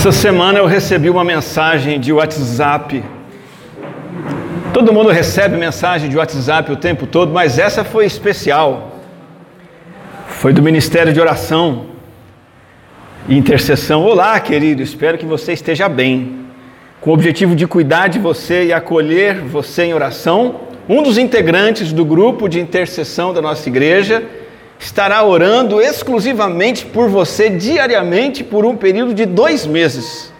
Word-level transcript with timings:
Essa 0.00 0.12
semana 0.12 0.58
eu 0.58 0.64
recebi 0.64 1.10
uma 1.10 1.22
mensagem 1.22 2.00
de 2.00 2.10
WhatsApp. 2.10 3.04
Todo 4.72 4.94
mundo 4.94 5.10
recebe 5.10 5.58
mensagem 5.58 6.08
de 6.08 6.16
WhatsApp 6.16 6.72
o 6.72 6.76
tempo 6.76 7.06
todo, 7.06 7.30
mas 7.34 7.58
essa 7.58 7.84
foi 7.84 8.06
especial. 8.06 8.98
Foi 10.26 10.54
do 10.54 10.62
Ministério 10.62 11.12
de 11.12 11.20
Oração 11.20 11.84
e 13.28 13.36
Intercessão. 13.36 14.02
Olá, 14.02 14.40
querido, 14.40 14.80
espero 14.80 15.18
que 15.18 15.26
você 15.26 15.52
esteja 15.52 15.86
bem. 15.86 16.46
Com 17.02 17.10
o 17.10 17.12
objetivo 17.12 17.54
de 17.54 17.66
cuidar 17.66 18.08
de 18.08 18.18
você 18.18 18.68
e 18.68 18.72
acolher 18.72 19.42
você 19.42 19.82
em 19.82 19.92
oração, 19.92 20.60
um 20.88 21.02
dos 21.02 21.18
integrantes 21.18 21.92
do 21.92 22.06
grupo 22.06 22.48
de 22.48 22.58
intercessão 22.58 23.34
da 23.34 23.42
nossa 23.42 23.68
igreja 23.68 24.22
estará 24.80 25.22
orando 25.22 25.80
exclusivamente 25.80 26.86
por 26.86 27.08
você 27.08 27.50
diariamente 27.50 28.42
por 28.42 28.64
um 28.64 28.74
período 28.74 29.12
de 29.12 29.26
dois 29.26 29.66
meses. 29.66 30.32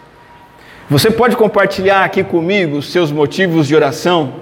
Você 0.89 1.11
pode 1.11 1.37
compartilhar 1.37 2.03
aqui 2.03 2.23
comigo 2.23 2.77
os 2.77 2.91
seus 2.91 3.11
motivos 3.11 3.67
de 3.67 3.75
oração 3.75 4.33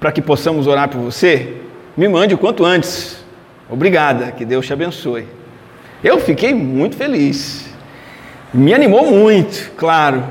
para 0.00 0.10
que 0.10 0.20
possamos 0.20 0.66
orar 0.66 0.88
por 0.88 1.00
você? 1.00 1.54
Me 1.96 2.08
mande 2.08 2.34
o 2.34 2.38
quanto 2.38 2.64
antes. 2.64 3.24
Obrigada, 3.70 4.32
que 4.32 4.44
Deus 4.44 4.66
te 4.66 4.72
abençoe. 4.72 5.26
Eu 6.02 6.18
fiquei 6.18 6.52
muito 6.52 6.96
feliz. 6.96 7.66
Me 8.52 8.74
animou 8.74 9.10
muito, 9.10 9.72
claro. 9.76 10.24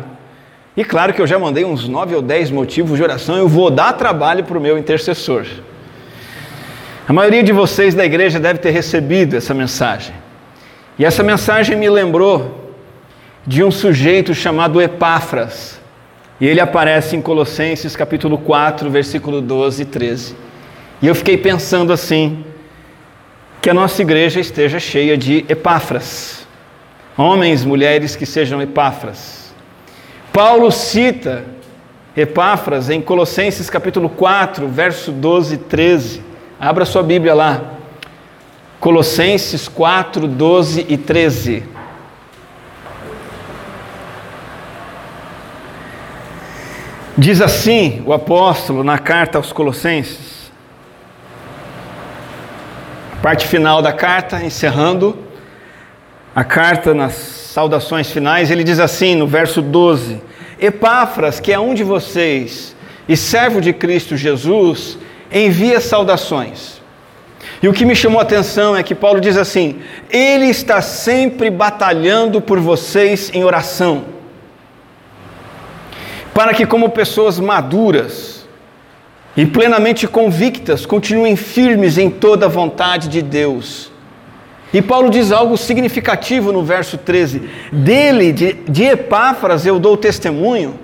E 0.78 0.84
claro 0.84 1.14
que 1.14 1.22
eu 1.22 1.28
já 1.28 1.40
mandei 1.40 1.64
uns 1.64 1.88
nove 1.88 2.14
ou 2.14 2.22
dez 2.22 2.52
motivos 2.52 2.98
de 2.98 3.04
oração. 3.04 3.38
Eu 3.38 3.48
vou 3.48 3.72
dar 3.72 3.94
trabalho 3.94 4.44
para 4.44 4.58
o 4.58 4.62
meu 4.62 4.78
intercessor. 4.78 5.46
A 7.08 7.14
maioria 7.14 7.44
de 7.44 7.52
vocês 7.52 7.94
da 7.94 8.04
igreja 8.04 8.40
deve 8.40 8.58
ter 8.58 8.72
recebido 8.72 9.36
essa 9.36 9.54
mensagem. 9.54 10.16
E 10.98 11.06
essa 11.06 11.22
mensagem 11.22 11.78
me 11.78 11.88
lembrou 11.88 12.74
de 13.46 13.64
um 13.64 13.70
sujeito 13.70 14.34
chamado 14.34 14.82
Epáfras. 14.82 15.80
E 16.42 16.48
ele 16.48 16.60
aparece 16.60 17.16
em 17.16 17.22
Colossenses 17.22 17.96
capítulo 17.96 18.40
4, 18.40 18.90
versículo 18.90 19.40
12 19.40 19.84
e 19.84 19.86
13. 19.86 20.36
E 21.00 21.06
eu 21.06 21.14
fiquei 21.14 21.38
pensando 21.38 21.94
assim: 21.94 22.44
que 23.62 23.70
a 23.70 23.74
nossa 23.74 24.02
igreja 24.02 24.40
esteja 24.40 24.80
cheia 24.80 25.16
de 25.16 25.46
Epáfras. 25.48 26.48
Homens, 27.16 27.64
mulheres 27.64 28.16
que 28.16 28.26
sejam 28.26 28.60
Epáfras. 28.60 29.54
Paulo 30.34 30.72
cita 30.72 31.46
Epáfras 32.18 32.90
em 32.90 33.00
Colossenses 33.00 33.70
capítulo 33.70 34.10
4, 34.10 34.68
verso 34.68 35.12
12 35.12 35.54
e 35.54 35.58
13. 35.60 36.25
Abra 36.60 36.86
sua 36.86 37.04
Bíblia 37.04 37.34
lá. 37.34 37.62
Colossenses 38.80 39.68
4, 39.68 40.26
12 40.26 40.86
e 40.88 40.98
13. 40.98 41.64
Diz 47.18 47.42
assim 47.42 48.02
o 48.06 48.14
apóstolo 48.14 48.84
na 48.84 48.98
carta 48.98 49.38
aos 49.38 49.52
Colossenses, 49.52 50.52
parte 53.22 53.48
final 53.48 53.82
da 53.82 53.92
carta, 53.92 54.44
encerrando 54.44 55.18
a 56.36 56.44
carta 56.44 56.94
nas 56.94 57.14
saudações 57.14 58.10
finais, 58.10 58.52
ele 58.52 58.64
diz 58.64 58.80
assim 58.80 59.16
no 59.16 59.28
verso 59.28 59.62
12: 59.62 60.22
Epáfras, 60.60 61.40
que 61.40 61.52
é 61.52 61.60
um 61.60 61.74
de 61.74 61.84
vocês 61.84 62.76
e 63.08 63.16
servo 63.18 63.60
de 63.60 63.72
Cristo 63.74 64.18
Jesus, 64.18 64.98
envia 65.40 65.82
saudações. 65.82 66.82
E 67.62 67.68
o 67.68 67.74
que 67.74 67.86
me 67.86 67.96
chamou 67.96 68.20
a 68.20 68.24
atenção 68.24 68.76
é 68.76 68.82
que 68.82 68.96
Paulo 68.96 69.20
diz 69.20 69.38
assim: 69.38 69.82
Ele 70.10 70.46
está 70.46 70.82
sempre 70.82 71.50
batalhando 71.50 72.40
por 72.40 72.60
vocês 72.60 73.30
em 73.34 73.44
oração, 73.44 74.06
para 76.34 76.54
que, 76.54 76.66
como 76.66 76.90
pessoas 76.90 77.40
maduras 77.40 78.48
e 79.36 79.46
plenamente 79.46 80.08
convictas, 80.08 80.86
continuem 80.86 81.36
firmes 81.36 81.98
em 81.98 82.10
toda 82.10 82.46
a 82.46 82.50
vontade 82.50 83.10
de 83.10 83.22
Deus. 83.22 83.92
E 84.74 84.82
Paulo 84.82 85.10
diz 85.10 85.32
algo 85.32 85.58
significativo 85.58 86.52
no 86.52 86.64
verso 86.64 86.98
13: 86.98 87.42
Dele, 87.72 88.32
de, 88.32 88.54
de 88.54 88.84
Epáfras, 88.84 89.66
eu 89.66 89.80
dou 89.80 89.98
testemunho 89.98 90.80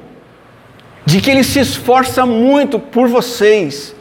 de 1.05 1.19
que 1.19 1.31
ele 1.31 1.43
se 1.43 1.59
esforça 1.59 2.25
muito 2.25 2.77
por 2.77 3.07
vocês 3.07 3.95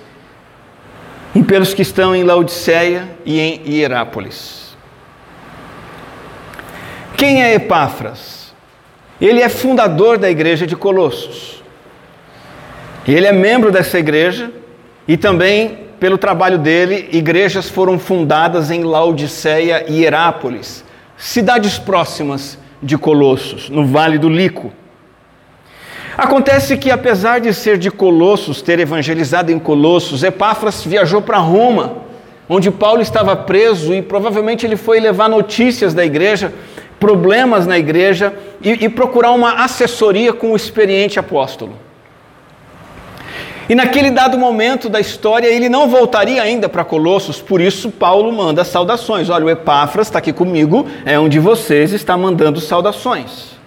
e 1.34 1.42
pelos 1.42 1.72
que 1.72 1.82
estão 1.82 2.14
em 2.14 2.24
Laodiceia 2.24 3.08
e 3.24 3.38
em 3.38 3.62
Hierápolis. 3.66 4.76
Quem 7.16 7.42
é 7.42 7.54
Epáfras? 7.54 8.52
Ele 9.20 9.40
é 9.40 9.48
fundador 9.48 10.18
da 10.18 10.30
igreja 10.30 10.66
de 10.66 10.74
Colossos. 10.74 11.62
Ele 13.06 13.26
é 13.26 13.32
membro 13.32 13.70
dessa 13.70 13.98
igreja 13.98 14.50
e 15.06 15.16
também, 15.16 15.86
pelo 15.98 16.16
trabalho 16.16 16.58
dele, 16.58 17.08
igrejas 17.12 17.68
foram 17.68 17.98
fundadas 17.98 18.70
em 18.70 18.82
Laodiceia 18.82 19.84
e 19.88 20.00
Hierápolis, 20.00 20.84
cidades 21.16 21.78
próximas 21.78 22.58
de 22.82 22.96
Colossos, 22.96 23.68
no 23.68 23.86
Vale 23.86 24.18
do 24.18 24.28
Lico. 24.28 24.72
Acontece 26.16 26.76
que, 26.76 26.90
apesar 26.90 27.40
de 27.40 27.54
ser 27.54 27.78
de 27.78 27.90
Colossos, 27.90 28.60
ter 28.60 28.78
evangelizado 28.78 29.52
em 29.52 29.58
Colossos, 29.58 30.22
Epáfras 30.22 30.84
viajou 30.84 31.22
para 31.22 31.38
Roma, 31.38 31.98
onde 32.48 32.70
Paulo 32.70 33.00
estava 33.00 33.36
preso 33.36 33.94
e 33.94 34.02
provavelmente 34.02 34.66
ele 34.66 34.76
foi 34.76 34.98
levar 34.98 35.28
notícias 35.28 35.94
da 35.94 36.04
igreja, 36.04 36.52
problemas 36.98 37.66
na 37.66 37.78
igreja 37.78 38.34
e, 38.60 38.84
e 38.84 38.88
procurar 38.88 39.30
uma 39.30 39.64
assessoria 39.64 40.32
com 40.32 40.52
o 40.52 40.56
experiente 40.56 41.18
apóstolo. 41.18 41.74
E 43.68 43.74
naquele 43.76 44.10
dado 44.10 44.36
momento 44.36 44.88
da 44.88 44.98
história, 44.98 45.46
ele 45.46 45.68
não 45.68 45.88
voltaria 45.88 46.42
ainda 46.42 46.68
para 46.68 46.82
Colossos, 46.84 47.40
por 47.40 47.60
isso 47.60 47.88
Paulo 47.88 48.32
manda 48.32 48.64
saudações. 48.64 49.30
Olha, 49.30 49.44
o 49.46 49.50
Epáfras 49.50 50.08
está 50.08 50.18
aqui 50.18 50.32
comigo, 50.32 50.88
é 51.06 51.16
um 51.20 51.28
de 51.28 51.38
vocês, 51.38 51.92
está 51.92 52.16
mandando 52.16 52.60
saudações. 52.60 53.59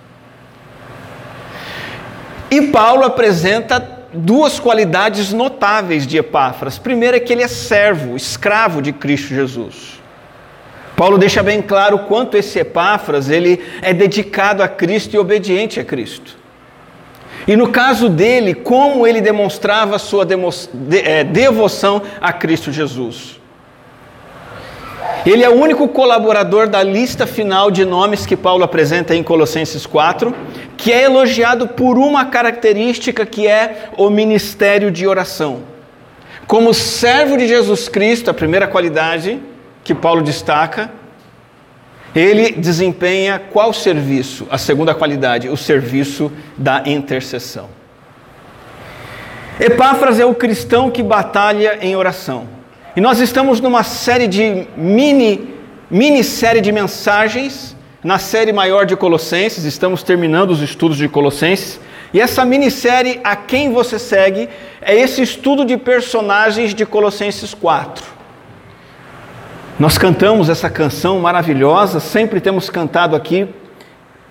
E 2.54 2.62
Paulo 2.68 3.04
apresenta 3.04 3.80
duas 4.14 4.60
qualidades 4.60 5.34
notáveis 5.34 6.06
de 6.06 6.18
Epáfras. 6.18 6.78
Primeiro 6.78 7.18
é 7.18 7.20
que 7.20 7.34
ele 7.34 7.42
é 7.42 7.48
servo, 7.48 8.16
escravo 8.16 8.80
de 8.80 8.94
Cristo 8.94 9.30
Jesus. 9.30 10.00
Paulo 10.96 11.18
deixa 11.18 11.42
bem 11.42 11.64
claro 11.64 11.98
quanto 12.08 12.38
esse 12.38 12.60
Epáfras 12.60 13.28
ele 13.28 13.60
é 13.82 13.92
dedicado 13.92 14.62
a 14.62 14.68
Cristo 14.68 15.16
e 15.16 15.18
obediente 15.18 15.80
a 15.80 15.84
Cristo. 15.84 16.38
E 17.48 17.56
no 17.56 17.70
caso 17.70 18.08
dele, 18.08 18.54
como 18.54 19.08
ele 19.08 19.20
demonstrava 19.20 19.98
sua 19.98 20.24
é, 21.04 21.24
devoção 21.24 22.04
a 22.22 22.32
Cristo 22.32 22.72
Jesus. 22.72 23.42
Ele 25.26 25.44
é 25.44 25.50
o 25.50 25.54
único 25.54 25.88
colaborador 25.88 26.68
da 26.68 26.84
lista 26.84 27.26
final 27.26 27.72
de 27.72 27.86
nomes 27.86 28.26
que 28.26 28.36
Paulo 28.36 28.64
apresenta 28.64 29.16
em 29.16 29.24
Colossenses 29.24 29.86
4, 29.86 30.36
que 30.76 30.92
é 30.92 31.04
elogiado 31.04 31.68
por 31.68 31.98
uma 31.98 32.26
característica 32.26 33.26
que 33.26 33.48
é 33.48 33.90
o 33.98 34.10
ministério 34.10 34.92
de 34.92 35.08
oração. 35.08 35.62
Como 36.46 36.74
servo 36.74 37.38
de 37.38 37.48
Jesus 37.48 37.88
Cristo, 37.88 38.30
a 38.30 38.34
primeira 38.34 38.68
qualidade 38.68 39.40
que 39.84 39.96
Paulo 39.96 40.22
destaca, 40.22 40.92
ele 42.16 42.52
desempenha 42.52 43.42
qual 43.52 43.74
serviço? 43.74 44.46
A 44.52 44.58
segunda 44.58 44.94
qualidade, 44.94 45.50
o 45.50 45.58
serviço 45.58 46.32
da 46.58 46.84
intercessão. 46.86 47.70
Epáfras 49.60 50.20
é 50.20 50.26
o 50.26 50.36
cristão 50.36 50.92
que 50.92 51.02
batalha 51.02 51.78
em 51.82 51.96
oração. 51.96 52.53
E 52.96 53.02
nós 53.02 53.20
estamos 53.20 53.60
numa 53.60 53.82
série 53.82 54.28
de 54.28 54.68
mini, 54.78 55.56
mini 55.90 56.24
série 56.24 56.62
de 56.62 56.72
mensagens, 56.72 57.76
na 58.04 58.20
série 58.20 58.54
maior 58.54 58.86
de 58.86 58.96
Colossenses, 58.96 59.64
estamos 59.64 60.04
terminando 60.04 60.52
os 60.52 60.62
estudos 60.62 60.96
de 60.98 61.10
Colossenses. 61.10 61.80
E 62.14 62.22
essa 62.22 62.46
minissérie, 62.46 63.20
A 63.24 63.36
Quem 63.36 63.72
Você 63.72 63.98
Segue, 63.98 64.48
é 64.80 64.96
esse 64.96 65.24
estudo 65.24 65.66
de 65.66 65.76
personagens 65.76 66.76
de 66.76 66.86
Colossenses 66.86 67.56
4. 67.56 68.06
Nós 69.80 69.98
cantamos 69.98 70.48
essa 70.48 70.70
canção 70.70 71.20
maravilhosa, 71.20 72.00
sempre 72.00 72.40
temos 72.40 72.70
cantado 72.70 73.16
aqui 73.16 73.48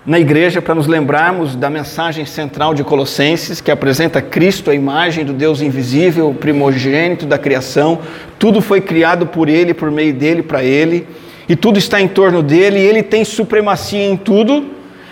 na 0.04 0.18
igreja 0.18 0.60
para 0.60 0.74
nos 0.74 0.88
lembrarmos 0.88 1.54
da 1.54 1.70
mensagem 1.70 2.26
central 2.26 2.74
de 2.74 2.82
Colossenses, 2.82 3.60
que 3.60 3.70
apresenta 3.70 4.20
Cristo, 4.20 4.70
a 4.70 4.74
imagem 4.74 5.24
do 5.24 5.32
Deus 5.32 5.60
invisível, 5.60 6.34
primogênito 6.34 7.24
da 7.24 7.38
criação. 7.38 8.00
Tudo 8.38 8.60
foi 8.60 8.80
criado 8.80 9.26
por 9.26 9.48
Ele, 9.48 9.72
por 9.72 9.90
meio 9.92 10.12
dele, 10.12 10.42
para 10.42 10.64
Ele, 10.64 11.06
e 11.48 11.54
tudo 11.54 11.78
está 11.78 12.00
em 12.00 12.08
torno 12.08 12.42
dele, 12.42 12.80
e 12.80 12.82
Ele 12.82 13.02
tem 13.02 13.24
supremacia 13.24 14.04
em 14.04 14.16
tudo, 14.16 14.70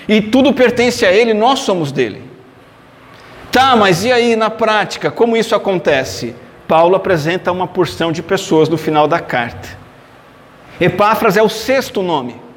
e 0.09 0.21
tudo 0.21 0.53
pertence 0.53 1.07
a 1.07 1.13
Ele, 1.13 1.33
nós 1.33 1.61
somos 1.61 1.93
dele. 1.93 2.23
Tá, 3.53 3.77
mas 3.77 4.05
e 4.05 4.11
aí 4.11 4.35
na 4.35 4.51
prática, 4.51 5.11
como 5.11 5.37
isso 5.37 5.55
acontece? 5.55 6.35
Paulo 6.67 6.97
apresenta 6.97 7.51
uma 7.51 7.67
porção 7.67 8.11
de 8.11 8.23
pessoas 8.23 8.69
no 8.69 8.77
final 8.77 9.07
da 9.07 9.21
carta. 9.21 9.69
Epáfras 10.81 11.37
é 11.37 11.43
o 11.43 11.49
sexto 11.49 12.03
nome. 12.03 12.50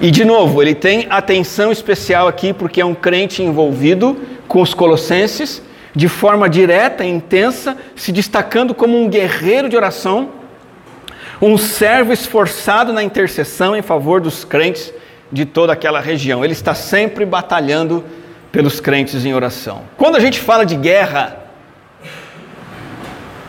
E 0.00 0.12
de 0.12 0.24
novo, 0.24 0.62
ele 0.62 0.76
tem 0.76 1.06
atenção 1.10 1.72
especial 1.72 2.28
aqui 2.28 2.52
porque 2.52 2.80
é 2.80 2.84
um 2.84 2.94
crente 2.94 3.42
envolvido 3.42 4.16
com 4.46 4.62
os 4.62 4.72
colossenses 4.72 5.60
de 5.94 6.06
forma 6.06 6.48
direta 6.48 7.04
e 7.04 7.08
intensa, 7.08 7.76
se 7.96 8.12
destacando 8.12 8.72
como 8.72 8.96
um 8.96 9.08
guerreiro 9.08 9.68
de 9.68 9.76
oração, 9.76 10.30
um 11.42 11.58
servo 11.58 12.12
esforçado 12.12 12.92
na 12.92 13.02
intercessão 13.02 13.74
em 13.74 13.82
favor 13.82 14.20
dos 14.20 14.44
crentes 14.44 14.92
de 15.32 15.44
toda 15.44 15.72
aquela 15.72 15.98
região. 15.98 16.44
Ele 16.44 16.52
está 16.52 16.74
sempre 16.74 17.26
batalhando 17.26 18.04
pelos 18.52 18.78
crentes 18.78 19.24
em 19.24 19.34
oração. 19.34 19.82
Quando 19.96 20.14
a 20.14 20.20
gente 20.20 20.38
fala 20.38 20.64
de 20.64 20.76
guerra, 20.76 21.36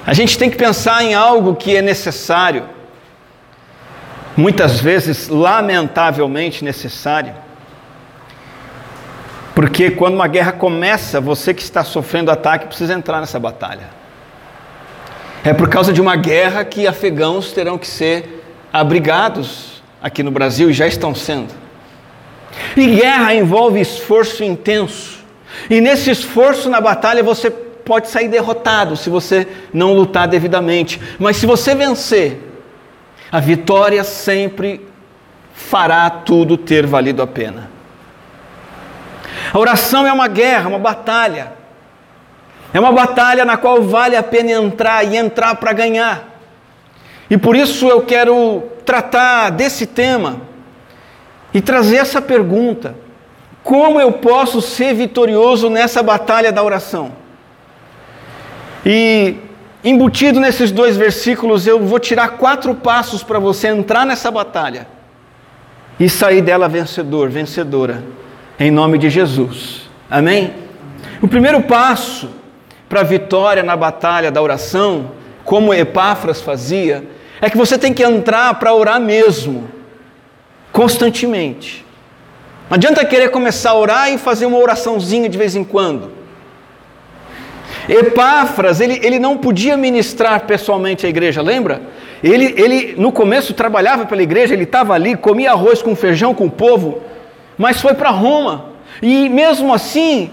a 0.03 0.13
gente 0.13 0.35
tem 0.35 0.49
que 0.49 0.57
pensar 0.57 1.03
em 1.03 1.13
algo 1.13 1.55
que 1.55 1.75
é 1.75 1.81
necessário 1.83 2.63
muitas 4.39 4.79
vezes, 4.79 5.27
lamentavelmente 5.27 6.63
necessário. 6.63 7.33
Porque 9.53 9.91
quando 9.91 10.15
uma 10.15 10.27
guerra 10.27 10.53
começa, 10.53 11.19
você 11.19 11.53
que 11.53 11.61
está 11.61 11.83
sofrendo 11.83 12.31
ataque 12.31 12.67
precisa 12.67 12.93
entrar 12.93 13.19
nessa 13.19 13.37
batalha. 13.37 13.89
É 15.43 15.53
por 15.53 15.67
causa 15.67 15.91
de 15.91 15.99
uma 15.99 16.15
guerra 16.15 16.63
que 16.63 16.87
afegãos 16.87 17.51
terão 17.51 17.77
que 17.77 17.87
ser 17.87 18.41
abrigados 18.71 19.83
aqui 20.01 20.23
no 20.23 20.31
Brasil 20.31 20.69
e 20.69 20.73
já 20.73 20.87
estão 20.87 21.13
sendo. 21.13 21.53
E 22.77 22.85
guerra 22.95 23.35
envolve 23.35 23.81
esforço 23.81 24.43
intenso. 24.43 25.19
E 25.69 25.81
nesse 25.81 26.09
esforço 26.09 26.69
na 26.69 26.79
batalha 26.79 27.21
você 27.21 27.49
pode 27.49 28.09
sair 28.09 28.29
derrotado 28.29 28.95
se 28.95 29.09
você 29.09 29.45
não 29.73 29.93
lutar 29.93 30.27
devidamente. 30.27 31.01
Mas 31.17 31.37
se 31.37 31.45
você 31.45 31.75
vencer, 31.75 32.48
a 33.31 33.39
vitória 33.39 34.03
sempre 34.03 34.87
fará 35.53 36.09
tudo 36.09 36.57
ter 36.57 36.85
valido 36.85 37.21
a 37.21 37.27
pena. 37.27 37.69
A 39.53 39.59
oração 39.59 40.05
é 40.07 40.11
uma 40.11 40.27
guerra, 40.27 40.69
uma 40.69 40.79
batalha. 40.79 41.53
É 42.73 42.79
uma 42.79 42.91
batalha 42.91 43.45
na 43.45 43.57
qual 43.57 43.81
vale 43.81 44.15
a 44.15 44.23
pena 44.23 44.51
entrar 44.51 45.03
e 45.03 45.17
entrar 45.17 45.55
para 45.55 45.73
ganhar. 45.73 46.23
E 47.29 47.37
por 47.37 47.55
isso 47.55 47.87
eu 47.87 48.01
quero 48.01 48.63
tratar 48.85 49.51
desse 49.51 49.85
tema 49.85 50.41
e 51.53 51.61
trazer 51.61 51.97
essa 51.97 52.21
pergunta: 52.21 52.95
como 53.63 53.99
eu 53.99 54.11
posso 54.13 54.61
ser 54.61 54.93
vitorioso 54.93 55.69
nessa 55.69 56.01
batalha 56.01 56.51
da 56.51 56.63
oração? 56.63 57.11
E 58.85 59.35
embutido 59.83 60.39
nesses 60.39 60.71
dois 60.71 60.97
versículos, 60.97 61.65
eu 61.65 61.79
vou 61.79 61.99
tirar 61.99 62.37
quatro 62.37 62.75
passos 62.75 63.23
para 63.23 63.39
você 63.39 63.67
entrar 63.67 64.05
nessa 64.05 64.29
batalha 64.29 64.87
e 65.99 66.09
sair 66.09 66.41
dela 66.41 66.67
vencedor, 66.67 67.29
vencedora, 67.29 68.03
em 68.59 68.71
nome 68.71 68.97
de 68.97 69.09
Jesus. 69.09 69.89
Amém? 70.09 70.53
O 71.21 71.27
primeiro 71.27 71.61
passo 71.61 72.29
para 72.87 73.01
a 73.01 73.03
vitória 73.03 73.61
na 73.61 73.75
batalha 73.75 74.31
da 74.31 74.41
oração, 74.41 75.11
como 75.43 75.73
Epáfras 75.73 76.41
fazia, 76.41 77.07
é 77.41 77.49
que 77.49 77.57
você 77.57 77.77
tem 77.77 77.93
que 77.93 78.03
entrar 78.03 78.55
para 78.55 78.73
orar 78.73 78.99
mesmo, 78.99 79.69
constantemente. 80.71 81.85
Não 82.69 82.75
adianta 82.75 83.03
querer 83.05 83.29
começar 83.29 83.71
a 83.71 83.75
orar 83.75 84.11
e 84.11 84.17
fazer 84.17 84.45
uma 84.45 84.57
oraçãozinha 84.57 85.27
de 85.27 85.37
vez 85.37 85.55
em 85.55 85.63
quando. 85.63 86.18
Epáfras, 87.89 88.79
ele, 88.79 88.99
ele 89.03 89.17
não 89.17 89.35
podia 89.35 89.75
ministrar 89.75 90.45
pessoalmente 90.45 91.07
à 91.07 91.09
igreja, 91.09 91.41
lembra? 91.41 91.81
Ele, 92.23 92.53
ele 92.55 92.93
no 92.97 93.11
começo 93.11 93.53
trabalhava 93.53 94.05
pela 94.05 94.21
igreja, 94.21 94.53
ele 94.53 94.63
estava 94.63 94.93
ali, 94.93 95.15
comia 95.15 95.51
arroz 95.51 95.81
com 95.81 95.95
feijão 95.95 96.35
com 96.35 96.45
o 96.45 96.51
povo, 96.51 97.01
mas 97.57 97.81
foi 97.81 97.95
para 97.95 98.11
Roma. 98.11 98.65
E 99.01 99.27
mesmo 99.27 99.73
assim, 99.73 100.29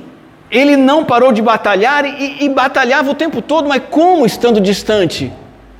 ele 0.50 0.76
não 0.76 1.04
parou 1.04 1.32
de 1.32 1.40
batalhar 1.40 2.04
e, 2.04 2.44
e, 2.44 2.48
batalhava 2.50 3.10
o 3.10 3.14
tempo 3.14 3.40
todo, 3.40 3.68
mas 3.68 3.82
como 3.90 4.26
estando 4.26 4.60
distante? 4.60 5.32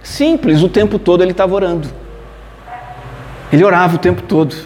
Simples, 0.03 0.63
o 0.63 0.69
tempo 0.69 0.99
todo 0.99 1.23
ele 1.23 1.33
estava 1.33 1.55
orando. 1.55 1.89
Ele 3.53 3.65
orava 3.65 3.97
o 3.97 3.99
tempo 3.99 4.23
todo. 4.23 4.57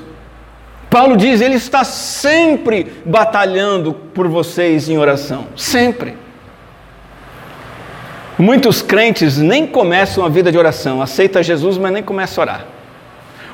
Paulo 0.89 1.17
diz: 1.17 1.41
Ele 1.41 1.55
está 1.55 1.85
sempre 1.85 2.87
batalhando 3.05 3.93
por 3.93 4.29
vocês 4.29 4.89
em 4.89 4.99
oração. 4.99 5.47
Sempre. 5.57 6.15
Muitos 8.41 8.81
crentes 8.81 9.37
nem 9.37 9.67
começam 9.67 10.25
a 10.25 10.29
vida 10.29 10.51
de 10.51 10.57
oração, 10.57 11.03
aceita 11.03 11.43
Jesus, 11.43 11.77
mas 11.77 11.93
nem 11.93 12.03
começam 12.03 12.43
a 12.43 12.47
orar. 12.47 12.67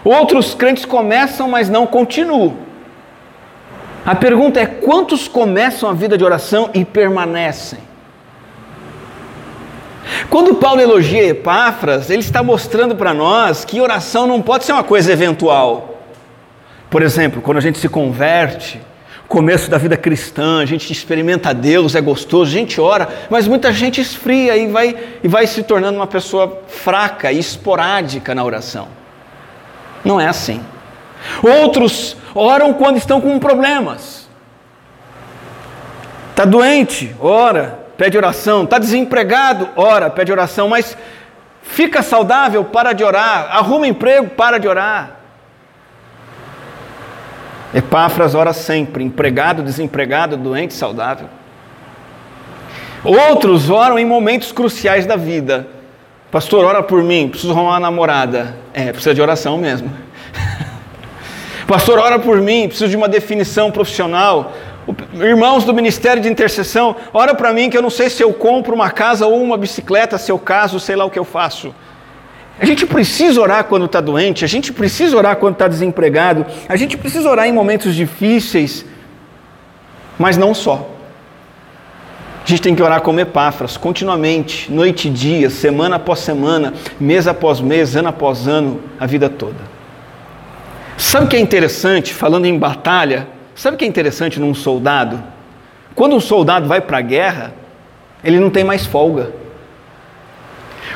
Outros 0.04 0.54
crentes 0.54 0.84
começam, 0.84 1.48
mas 1.48 1.68
não 1.68 1.86
continuam. 1.88 2.56
A 4.04 4.14
pergunta 4.14 4.60
é: 4.60 4.66
quantos 4.66 5.26
começam 5.26 5.90
a 5.90 5.92
vida 5.92 6.16
de 6.16 6.24
oração 6.24 6.70
e 6.72 6.84
permanecem? 6.84 7.80
Quando 10.30 10.54
Paulo 10.54 10.80
elogia 10.80 11.26
Epáfras, 11.26 12.08
ele 12.08 12.20
está 12.20 12.40
mostrando 12.40 12.94
para 12.94 13.12
nós 13.12 13.64
que 13.64 13.80
oração 13.80 14.24
não 14.24 14.40
pode 14.40 14.64
ser 14.64 14.72
uma 14.72 14.84
coisa 14.84 15.12
eventual. 15.12 16.00
Por 16.88 17.02
exemplo, 17.02 17.42
quando 17.42 17.58
a 17.58 17.60
gente 17.60 17.78
se 17.78 17.88
converte, 17.88 18.80
começo 19.28 19.70
da 19.70 19.78
vida 19.78 19.96
cristã, 19.96 20.61
a 20.61 20.64
gente 20.64 20.93
experimenta 20.93 21.52
Deus, 21.52 21.94
é 21.94 22.00
gostoso, 22.00 22.50
a 22.50 22.55
gente 22.55 22.81
ora, 22.81 23.08
mas 23.28 23.49
muita 23.49 23.73
gente 23.73 24.00
esfria 24.00 24.56
e 24.56 24.69
vai, 24.69 24.96
e 25.23 25.28
vai 25.28 25.46
se 25.46 25.62
tornando 25.62 25.99
uma 25.99 26.06
pessoa 26.06 26.62
fraca 26.69 27.32
e 27.32 27.38
esporádica 27.38 28.34
na 28.34 28.44
oração. 28.44 28.88
Não 30.05 30.20
é 30.20 30.28
assim. 30.28 30.61
Outros 31.43 32.17
oram 32.34 32.73
quando 32.73 32.96
estão 32.96 33.20
com 33.20 33.38
problemas. 33.38 34.28
Está 36.31 36.44
doente, 36.44 37.14
ora, 37.19 37.78
pede 37.96 38.17
oração. 38.17 38.64
Está 38.64 38.78
desempregado, 38.78 39.70
ora, 39.75 40.11
pede 40.11 40.31
oração. 40.31 40.69
Mas 40.69 40.96
fica 41.62 42.02
saudável, 42.02 42.64
para 42.64 42.93
de 42.93 43.02
orar. 43.02 43.49
Arruma 43.50 43.88
emprego, 43.88 44.28
para 44.28 44.58
de 44.58 44.69
orar. 44.69 45.15
Epáfras 47.74 48.34
ora 48.34 48.52
sempre, 48.52 49.04
empregado, 49.04 49.62
desempregado, 49.62 50.36
doente, 50.36 50.74
saudável. 50.74 51.28
Outros 53.04 53.70
oram 53.70 53.98
em 53.98 54.04
momentos 54.04 54.52
cruciais 54.52 55.06
da 55.06 55.16
vida. 55.16 55.68
Pastor, 56.30 56.64
ora 56.64 56.82
por 56.82 57.02
mim, 57.02 57.28
preciso 57.28 57.52
arrumar 57.52 57.70
uma 57.70 57.80
namorada. 57.80 58.56
É, 58.72 58.90
precisa 58.92 59.14
de 59.14 59.22
oração 59.22 59.58
mesmo. 59.58 59.90
Pastor, 61.66 61.98
ora 61.98 62.18
por 62.18 62.40
mim, 62.40 62.66
preciso 62.68 62.88
de 62.88 62.96
uma 62.96 63.08
definição 63.08 63.70
profissional. 63.70 64.52
Irmãos 65.14 65.64
do 65.64 65.74
Ministério 65.74 66.23
de 66.23 66.28
Intercessão, 66.28 66.96
ora 67.12 67.35
para 67.35 67.52
mim 67.52 67.68
que 67.68 67.76
eu 67.76 67.82
não 67.82 67.90
sei 67.90 68.08
se 68.08 68.23
eu 68.23 68.32
compro 68.32 68.75
uma 68.75 68.90
casa 68.90 69.26
ou 69.26 69.42
uma 69.42 69.56
bicicleta, 69.56 70.16
se 70.18 70.30
eu 70.30 70.38
caso, 70.38 70.78
sei 70.78 70.94
lá 70.94 71.04
o 71.04 71.11
que 71.11 71.18
eu 71.18 71.25
faço. 71.25 71.75
A 72.58 72.64
gente 72.64 72.86
precisa 72.86 73.40
orar 73.40 73.64
quando 73.64 73.84
está 73.84 74.00
doente, 74.00 74.44
a 74.44 74.48
gente 74.48 74.72
precisa 74.72 75.16
orar 75.16 75.36
quando 75.36 75.54
está 75.54 75.68
desempregado, 75.68 76.46
a 76.68 76.76
gente 76.76 76.96
precisa 76.96 77.28
orar 77.28 77.46
em 77.46 77.52
momentos 77.52 77.94
difíceis, 77.94 78.84
mas 80.18 80.38
não 80.38 80.54
só. 80.54 80.90
A 82.42 82.48
gente 82.48 82.62
tem 82.62 82.75
que 82.75 82.82
orar 82.82 83.02
como 83.02 83.20
Epáfras, 83.20 83.76
continuamente, 83.76 84.72
noite 84.72 85.08
e 85.08 85.10
dia, 85.10 85.50
semana 85.50 85.96
após 85.96 86.20
semana, 86.20 86.72
mês 86.98 87.26
após 87.26 87.60
mês, 87.60 87.94
ano 87.96 88.08
após 88.08 88.46
ano, 88.46 88.80
a 88.98 89.04
vida 89.04 89.28
toda. 89.28 89.76
Sabe 90.96 91.26
o 91.26 91.28
que 91.28 91.36
é 91.36 91.40
interessante, 91.40 92.14
falando 92.14 92.46
em 92.46 92.58
batalha? 92.58 93.28
Sabe 93.54 93.75
o 93.75 93.78
que 93.78 93.84
é 93.84 93.88
interessante 93.88 94.40
num 94.40 94.54
soldado? 94.54 95.22
Quando 95.94 96.14
um 96.14 96.20
soldado 96.20 96.68
vai 96.68 96.80
para 96.80 96.98
a 96.98 97.02
guerra, 97.02 97.52
ele 98.25 98.38
não 98.38 98.48
tem 98.48 98.64
mais 98.64 98.86
folga. 98.86 99.32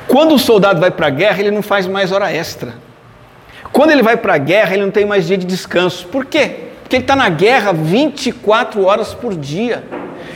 Quando 0.06 0.34
o 0.34 0.38
soldado 0.38 0.80
vai 0.80 0.90
para 0.90 1.06
a 1.06 1.10
guerra, 1.10 1.40
ele 1.40 1.50
não 1.50 1.62
faz 1.62 1.86
mais 1.86 2.12
hora 2.12 2.32
extra. 2.32 2.74
Quando 3.72 3.90
ele 3.90 4.02
vai 4.02 4.16
para 4.16 4.34
a 4.34 4.38
guerra, 4.38 4.74
ele 4.74 4.82
não 4.82 4.90
tem 4.90 5.04
mais 5.04 5.26
dia 5.26 5.38
de 5.38 5.46
descanso. 5.46 6.06
Por 6.08 6.24
quê? 6.24 6.70
Porque 6.82 6.96
ele 6.96 7.04
está 7.04 7.14
na 7.14 7.28
guerra 7.28 7.72
24 7.72 8.84
horas 8.84 9.14
por 9.14 9.34
dia. 9.34 9.84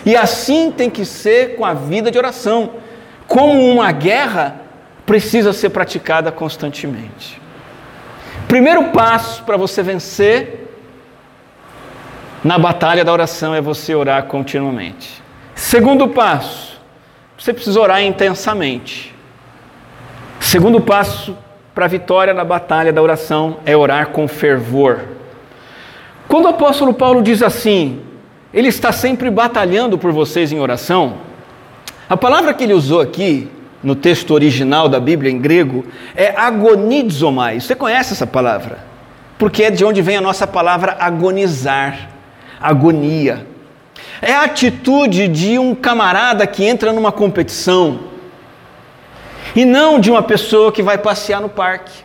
E 0.06 0.14
assim 0.14 0.70
tem 0.70 0.88
que 0.88 1.04
ser 1.04 1.56
com 1.56 1.64
a 1.64 1.74
vida 1.74 2.10
de 2.10 2.18
oração. 2.18 2.74
Como 3.26 3.68
uma 3.70 3.90
guerra 3.90 4.60
precisa 5.06 5.52
ser 5.52 5.70
praticada 5.70 6.30
constantemente. 6.30 7.40
Primeiro 8.46 8.84
passo 8.90 9.42
para 9.42 9.56
você 9.56 9.82
vencer 9.82 10.68
na 12.42 12.58
batalha 12.58 13.04
da 13.04 13.12
oração 13.12 13.54
é 13.54 13.60
você 13.60 13.94
orar 13.94 14.24
continuamente. 14.24 15.22
Segundo 15.54 16.08
passo, 16.08 16.78
você 17.38 17.52
precisa 17.52 17.80
orar 17.80 18.02
intensamente. 18.02 19.13
Segundo 20.44 20.80
passo 20.80 21.36
para 21.74 21.86
a 21.86 21.88
vitória 21.88 22.32
na 22.32 22.44
batalha 22.44 22.92
da 22.92 23.02
oração 23.02 23.58
é 23.66 23.76
orar 23.76 24.08
com 24.08 24.28
fervor. 24.28 25.00
Quando 26.28 26.44
o 26.44 26.48
apóstolo 26.48 26.94
Paulo 26.94 27.22
diz 27.22 27.42
assim, 27.42 28.00
ele 28.52 28.68
está 28.68 28.92
sempre 28.92 29.30
batalhando 29.30 29.98
por 29.98 30.12
vocês 30.12 30.52
em 30.52 30.60
oração, 30.60 31.14
a 32.08 32.16
palavra 32.16 32.54
que 32.54 32.62
ele 32.62 32.74
usou 32.74 33.00
aqui, 33.00 33.48
no 33.82 33.94
texto 33.94 34.32
original 34.32 34.88
da 34.88 35.00
Bíblia 35.00 35.30
em 35.30 35.38
grego, 35.38 35.84
é 36.14 36.34
agonizomai. 36.36 37.60
Você 37.60 37.74
conhece 37.74 38.12
essa 38.12 38.26
palavra? 38.26 38.94
porque 39.38 39.64
é 39.64 39.70
de 39.70 39.84
onde 39.84 40.00
vem 40.00 40.16
a 40.16 40.20
nossa 40.20 40.46
palavra 40.46 40.96
agonizar, 40.98 42.08
agonia. 42.60 43.46
É 44.22 44.32
a 44.32 44.44
atitude 44.44 45.28
de 45.28 45.58
um 45.58 45.74
camarada 45.74 46.46
que 46.46 46.64
entra 46.64 46.92
numa 46.92 47.12
competição 47.12 48.00
e 49.54 49.64
não 49.64 49.98
de 50.00 50.10
uma 50.10 50.22
pessoa 50.22 50.72
que 50.72 50.82
vai 50.82 50.98
passear 50.98 51.40
no 51.40 51.48
parque. 51.48 52.04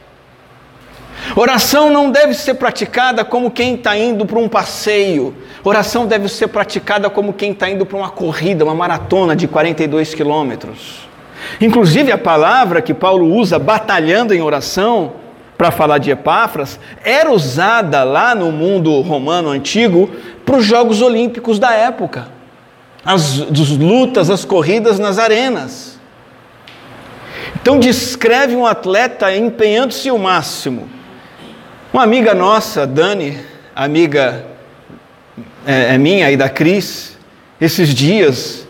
Oração 1.36 1.90
não 1.90 2.10
deve 2.10 2.34
ser 2.34 2.56
praticada 2.56 3.26
como 3.26 3.52
quem 3.52 3.76
está 3.76 3.98
indo 3.98 4.26
para 4.26 4.40
um 4.40 4.48
passeio. 4.48 5.36
Oração 5.64 6.08
deve 6.08 6.30
ser 6.30 6.48
praticada 6.48 7.10
como 7.10 7.34
quem 7.34 7.52
está 7.52 7.70
indo 7.70 7.86
para 7.86 7.98
uma 7.98 8.10
corrida, 8.10 8.64
uma 8.64 8.74
maratona 8.74 9.36
de 9.36 9.48
42 9.48 10.14
quilômetros. 10.14 11.08
Inclusive, 11.60 12.12
a 12.12 12.18
palavra 12.18 12.82
que 12.82 12.94
Paulo 12.94 13.34
usa, 13.34 13.60
batalhando 13.60 14.34
em 14.34 14.42
oração, 14.42 15.14
para 15.58 15.72
falar 15.72 15.98
de 15.98 16.10
Epáfras, 16.10 16.80
era 17.04 17.30
usada 17.30 18.04
lá 18.06 18.34
no 18.34 18.50
mundo 18.50 19.02
romano 19.02 19.50
antigo 19.50 20.10
para 20.46 20.56
os 20.56 20.66
Jogos 20.66 21.02
Olímpicos 21.02 21.60
da 21.60 21.74
época. 21.74 22.30
As, 23.04 23.42
as 23.42 23.70
lutas, 23.72 24.30
as 24.30 24.46
corridas 24.46 25.00
nas 25.00 25.20
arenas. 25.20 25.99
Então, 27.62 27.80
descreve 27.80 28.56
um 28.56 28.66
atleta 28.66 29.36
empenhando-se 29.36 30.10
o 30.10 30.18
máximo 30.18 31.00
uma 31.92 32.04
amiga 32.04 32.36
nossa, 32.36 32.86
Dani, 32.86 33.36
amiga 33.76 34.46
é, 35.66 35.96
é 35.96 35.98
minha 35.98 36.30
e 36.32 36.38
da 36.38 36.48
Cris, 36.48 37.18
esses 37.60 37.96
dias 37.96 38.68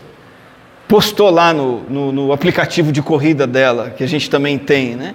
postou 0.88 1.28
lá 1.30 1.52
no, 1.52 1.82
no, 1.82 2.12
no, 2.12 2.32
aplicativo 2.32 2.90
de 2.90 3.02
corrida 3.02 3.46
dela, 3.46 3.90
que 3.90 4.02
a 4.02 4.06
gente 4.06 4.30
também 4.30 4.58
tem, 4.58 4.96
né? 4.96 5.14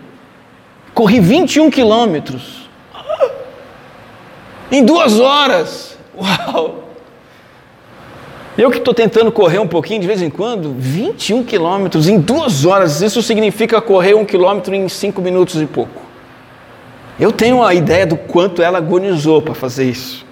Corri 0.93 1.19
21 1.19 1.71
quilômetros. 1.71 2.69
Em 4.71 4.85
duas 4.85 5.19
horas. 5.19 5.97
Uau! 6.15 6.84
Eu 8.57 8.71
que 8.71 8.77
estou 8.77 8.93
tentando 8.93 9.33
correr 9.33 9.59
um 9.59 9.67
pouquinho 9.67 9.99
de 9.99 10.07
vez 10.07 10.21
em 10.21 10.29
quando, 10.29 10.73
21 10.77 11.43
quilômetros 11.43 12.07
em 12.07 12.17
duas 12.17 12.65
horas. 12.65 13.01
Isso 13.01 13.21
significa 13.21 13.81
correr 13.81 14.13
um 14.13 14.23
quilômetro 14.23 14.73
em 14.73 14.87
cinco 14.87 15.21
minutos 15.21 15.61
e 15.61 15.65
pouco. 15.65 16.01
Eu 17.19 17.33
tenho 17.33 17.61
a 17.61 17.73
ideia 17.73 18.07
do 18.07 18.15
quanto 18.15 18.61
ela 18.61 18.77
agonizou 18.77 19.41
para 19.41 19.53
fazer 19.53 19.89
isso. 19.89 20.25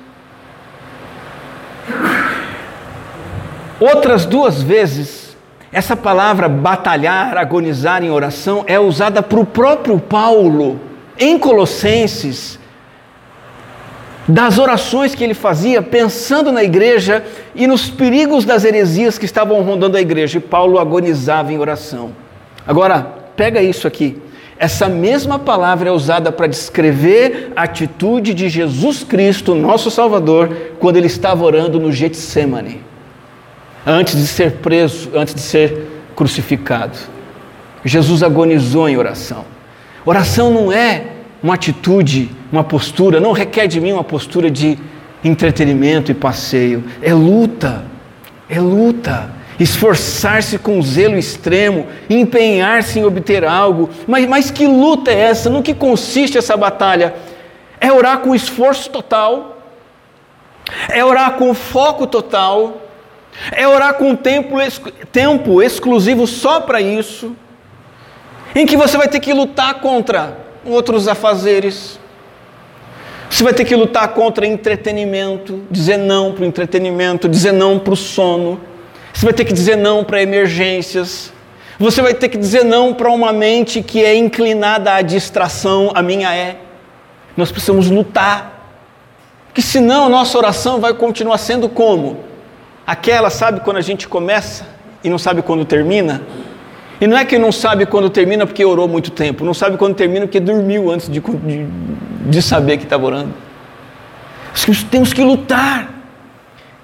Outras 3.77 4.25
duas 4.25 4.63
vezes, 4.63 5.35
essa 5.69 5.95
palavra 5.95 6.47
batalhar, 6.47 7.37
agonizar 7.37 8.03
em 8.03 8.09
oração 8.09 8.63
é 8.65 8.79
usada 8.79 9.21
para 9.21 9.39
o 9.39 9.45
próprio 9.45 9.99
Paulo 9.99 10.79
em 11.19 11.37
Colossenses, 11.37 12.57
das 14.27 14.57
orações 14.57 15.13
que 15.13 15.23
ele 15.23 15.33
fazia 15.33 15.81
pensando 15.81 16.51
na 16.51 16.63
igreja 16.63 17.23
e 17.53 17.67
nos 17.67 17.89
perigos 17.89 18.45
das 18.45 18.63
heresias 18.63 19.17
que 19.17 19.25
estavam 19.25 19.61
rondando 19.61 19.97
a 19.97 20.01
igreja. 20.01 20.37
E 20.37 20.41
Paulo 20.41 20.79
agonizava 20.79 21.51
em 21.51 21.59
oração. 21.59 22.11
Agora, 22.65 23.05
pega 23.35 23.61
isso 23.61 23.87
aqui. 23.87 24.21
Essa 24.57 24.87
mesma 24.87 25.37
palavra 25.37 25.89
é 25.89 25.91
usada 25.91 26.31
para 26.31 26.47
descrever 26.47 27.51
a 27.55 27.63
atitude 27.63 28.33
de 28.33 28.47
Jesus 28.47 29.03
Cristo, 29.03 29.55
nosso 29.55 29.91
Salvador, 29.91 30.55
quando 30.79 30.95
ele 30.95 31.07
estava 31.07 31.43
orando 31.43 31.79
no 31.79 31.91
Getsemane, 31.91 32.79
antes 33.85 34.15
de 34.15 34.25
ser 34.27 34.53
preso, 34.53 35.09
antes 35.15 35.33
de 35.33 35.41
ser 35.41 35.87
crucificado. 36.15 36.97
Jesus 37.83 38.23
agonizou 38.23 38.87
em 38.87 38.95
oração. 38.95 39.43
Oração 40.05 40.53
não 40.53 40.71
é 40.71 41.07
uma 41.41 41.55
atitude, 41.55 42.29
uma 42.53 42.63
postura, 42.63 43.19
não 43.19 43.31
requer 43.31 43.65
de 43.65 43.81
mim 43.81 43.93
uma 43.93 44.03
postura 44.03 44.51
de 44.51 44.77
entretenimento 45.23 46.11
e 46.11 46.13
passeio. 46.13 46.83
É 47.01 47.11
luta, 47.11 47.83
é 48.47 48.61
luta 48.61 49.31
esforçar-se 49.59 50.59
com 50.59 50.79
zelo 50.81 51.17
extremo, 51.17 51.87
empenhar-se 52.07 52.99
em 52.99 53.05
obter 53.05 53.43
algo. 53.43 53.89
Mas, 54.07 54.27
mas 54.27 54.51
que 54.51 54.67
luta 54.67 55.09
é 55.09 55.19
essa? 55.19 55.49
No 55.49 55.63
que 55.63 55.73
consiste 55.73 56.37
essa 56.37 56.55
batalha? 56.55 57.15
É 57.81 57.91
orar 57.91 58.19
com 58.19 58.35
esforço 58.35 58.87
total, 58.91 59.57
é 60.89 61.03
orar 61.03 61.33
com 61.33 61.55
foco 61.55 62.05
total, 62.05 62.83
é 63.51 63.67
orar 63.67 63.95
com 63.95 64.15
tempo, 64.15 64.57
tempo 65.11 65.59
exclusivo 65.59 66.27
só 66.27 66.61
para 66.61 66.79
isso, 66.79 67.35
em 68.53 68.63
que 68.63 68.77
você 68.77 68.95
vai 68.95 69.07
ter 69.07 69.19
que 69.19 69.33
lutar 69.33 69.81
contra 69.81 70.37
outros 70.63 71.07
afazeres. 71.07 72.02
Você 73.33 73.43
vai 73.43 73.53
ter 73.53 73.65
que 73.65 73.75
lutar 73.75 74.07
contra 74.09 74.45
entretenimento, 74.45 75.63
dizer 75.69 75.97
não 75.97 76.33
para 76.33 76.43
o 76.43 76.45
entretenimento, 76.45 77.27
dizer 77.27 77.51
não 77.51 77.79
para 77.79 77.93
o 77.93 77.97
sono 77.97 78.59
você 79.13 79.25
vai 79.25 79.33
ter 79.33 79.45
que 79.45 79.53
dizer 79.53 79.77
não 79.77 80.03
para 80.03 80.21
emergências. 80.21 81.31
Você 81.79 82.01
vai 82.01 82.13
ter 82.13 82.29
que 82.29 82.37
dizer 82.37 82.65
não 82.65 82.93
para 82.93 83.09
uma 83.11 83.31
mente 83.31 83.81
que 83.81 84.03
é 84.03 84.15
inclinada 84.15 84.93
à 84.93 85.01
distração, 85.01 85.91
a 85.93 86.01
minha 86.01 86.33
é. 86.35 86.57
Nós 87.37 87.51
precisamos 87.51 87.89
lutar. 87.89 88.51
Porque 89.47 89.61
senão 89.61 90.07
a 90.07 90.09
nossa 90.09 90.37
oração 90.37 90.81
vai 90.81 90.93
continuar 90.93 91.37
sendo 91.37 91.69
como? 91.69 92.23
Aquela, 92.87 93.29
sabe, 93.29 93.59
quando 93.59 93.77
a 93.77 93.81
gente 93.81 94.07
começa 94.07 94.67
e 95.03 95.09
não 95.09 95.19
sabe 95.19 95.43
quando 95.43 95.63
termina? 95.63 96.23
E 97.03 97.07
não 97.07 97.17
é 97.17 97.25
que 97.25 97.37
não 97.37 97.51
sabe 97.51 97.85
quando 97.85 98.09
termina 98.09 98.45
porque 98.45 98.63
orou 98.63 98.87
muito 98.87 99.11
tempo, 99.11 99.43
não 99.43 99.53
sabe 99.53 99.75
quando 99.75 99.93
termina 99.93 100.25
porque 100.25 100.39
dormiu 100.39 100.89
antes 100.89 101.09
de, 101.09 101.19
de, 101.19 101.65
de 102.29 102.41
saber 102.41 102.77
que 102.77 102.85
estava 102.85 103.05
orando. 103.05 103.33
Temos 104.89 105.11
que 105.11 105.21
lutar. 105.21 105.93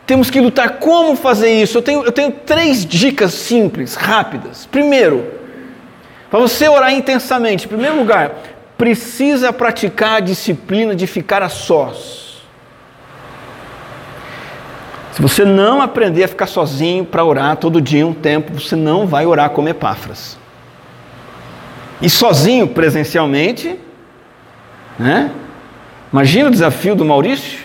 Temos 0.06 0.30
que 0.30 0.42
lutar. 0.42 0.72
Como 0.72 1.16
fazer 1.16 1.50
isso? 1.62 1.78
Eu 1.78 1.82
tenho, 1.82 2.04
eu 2.04 2.12
tenho 2.12 2.32
três 2.32 2.86
dicas 2.86 3.34
simples, 3.34 3.96
rápidas. 3.96 4.66
Primeiro, 4.66 5.26
para 6.30 6.42
você 6.42 6.68
orar 6.68 6.94
intensamente, 6.94 7.64
em 7.64 7.70
primeiro 7.70 7.98
lugar, 7.98 8.34
precisa 8.78 9.54
praticar 9.54 10.18
a 10.18 10.20
disciplina 10.20 10.94
de 10.94 11.08
ficar 11.08 11.42
a 11.42 11.48
sós. 11.48 12.29
Se 15.20 15.24
você 15.24 15.44
não 15.44 15.82
aprender 15.82 16.24
a 16.24 16.30
ficar 16.30 16.48
sozinho 16.48 17.04
para 17.04 17.26
orar 17.26 17.58
todo 17.58 17.82
dia 17.82 18.08
um 18.08 18.14
tempo, 18.14 18.54
você 18.54 18.74
não 18.74 19.06
vai 19.06 19.26
orar 19.26 19.50
como 19.50 19.68
Epáfras. 19.68 20.38
E 22.02 22.10
sozinho 22.10 22.70
presencialmente, 22.70 23.78
né? 24.98 25.30
Imagina 26.14 26.48
o 26.48 26.52
desafio 26.52 26.96
do 26.96 27.04
Maurício 27.04 27.60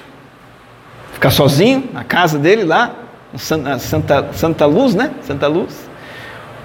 ficar 1.13 1.31
sozinho 1.31 1.89
na 1.93 2.03
casa 2.03 2.41
dele 2.41 2.65
lá, 2.65 2.91
Santa, 3.37 4.33
Santa, 4.33 4.67
Luz, 4.67 4.97
né? 4.97 5.13
Santa 5.23 5.47
Luz. 5.47 5.89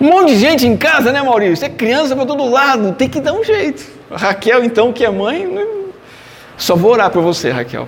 Um 0.02 0.10
monte 0.10 0.30
de 0.30 0.40
gente 0.40 0.66
em 0.66 0.76
casa, 0.76 1.12
né, 1.12 1.22
Maurício? 1.22 1.68
É 1.68 1.70
criança 1.70 2.16
para 2.16 2.26
todo 2.26 2.50
lado, 2.50 2.94
tem 2.94 3.08
que 3.08 3.22
dar 3.22 3.34
um 3.34 3.44
jeito. 3.44 3.86
A 4.10 4.18
Raquel, 4.18 4.64
então, 4.64 4.92
que 4.92 5.06
é 5.06 5.12
mãe, 5.12 5.46
né? 5.46 5.68
só 6.58 6.76
vou 6.76 6.94
orar 6.94 7.12
por 7.12 7.22
você, 7.22 7.52
Raquel. 7.52 7.88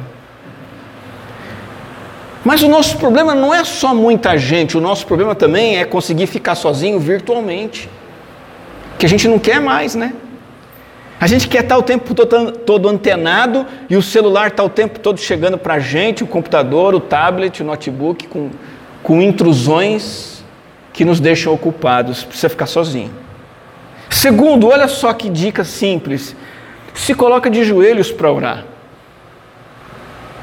Mas 2.44 2.64
o 2.64 2.68
nosso 2.68 2.98
problema 2.98 3.36
não 3.36 3.54
é 3.54 3.64
só 3.64 3.94
muita 3.94 4.38
gente, 4.38 4.78
o 4.78 4.82
nosso 4.82 5.06
problema 5.06 5.36
também 5.36 5.78
é 5.78 5.86
conseguir 5.86 6.26
ficar 6.26 6.56
sozinho 6.56 7.00
virtualmente. 7.00 7.88
Que 8.98 9.06
a 9.06 9.10
gente 9.10 9.28
não 9.28 9.38
quer 9.38 9.62
mais, 9.62 9.96
né? 9.96 10.14
A 11.20 11.28
gente 11.28 11.48
quer 11.48 11.62
estar 11.62 11.78
o 11.78 11.84
tempo 11.84 12.16
todo, 12.16 12.52
todo 12.52 12.90
antenado 12.90 13.68
e 13.88 13.96
o 13.96 14.02
celular 14.02 14.48
está 14.48 14.64
o 14.64 14.70
tempo 14.70 15.00
todo 15.00 15.20
chegando 15.20 15.56
para 15.56 15.76
a 15.76 15.80
gente, 15.80 16.24
o 16.24 16.28
computador, 16.28 16.96
o 16.96 17.00
tablet, 17.00 17.62
o 17.62 17.64
notebook, 17.64 18.28
com, 18.28 18.50
com 19.04 19.22
intrusões 19.22 20.44
que 20.92 21.06
nos 21.06 21.20
deixam 21.20 21.54
ocupados. 21.54 22.24
Precisa 22.24 22.50
ficar 22.50 22.66
sozinho. 22.66 23.12
Segundo, 24.10 24.68
olha 24.68 24.88
só 24.88 25.14
que 25.14 25.30
dica 25.30 25.64
simples. 25.64 26.36
Se 26.96 27.14
coloca 27.14 27.52
de 27.52 27.64
joelhos 27.64 28.12
para 28.12 28.32
orar. 28.32 28.66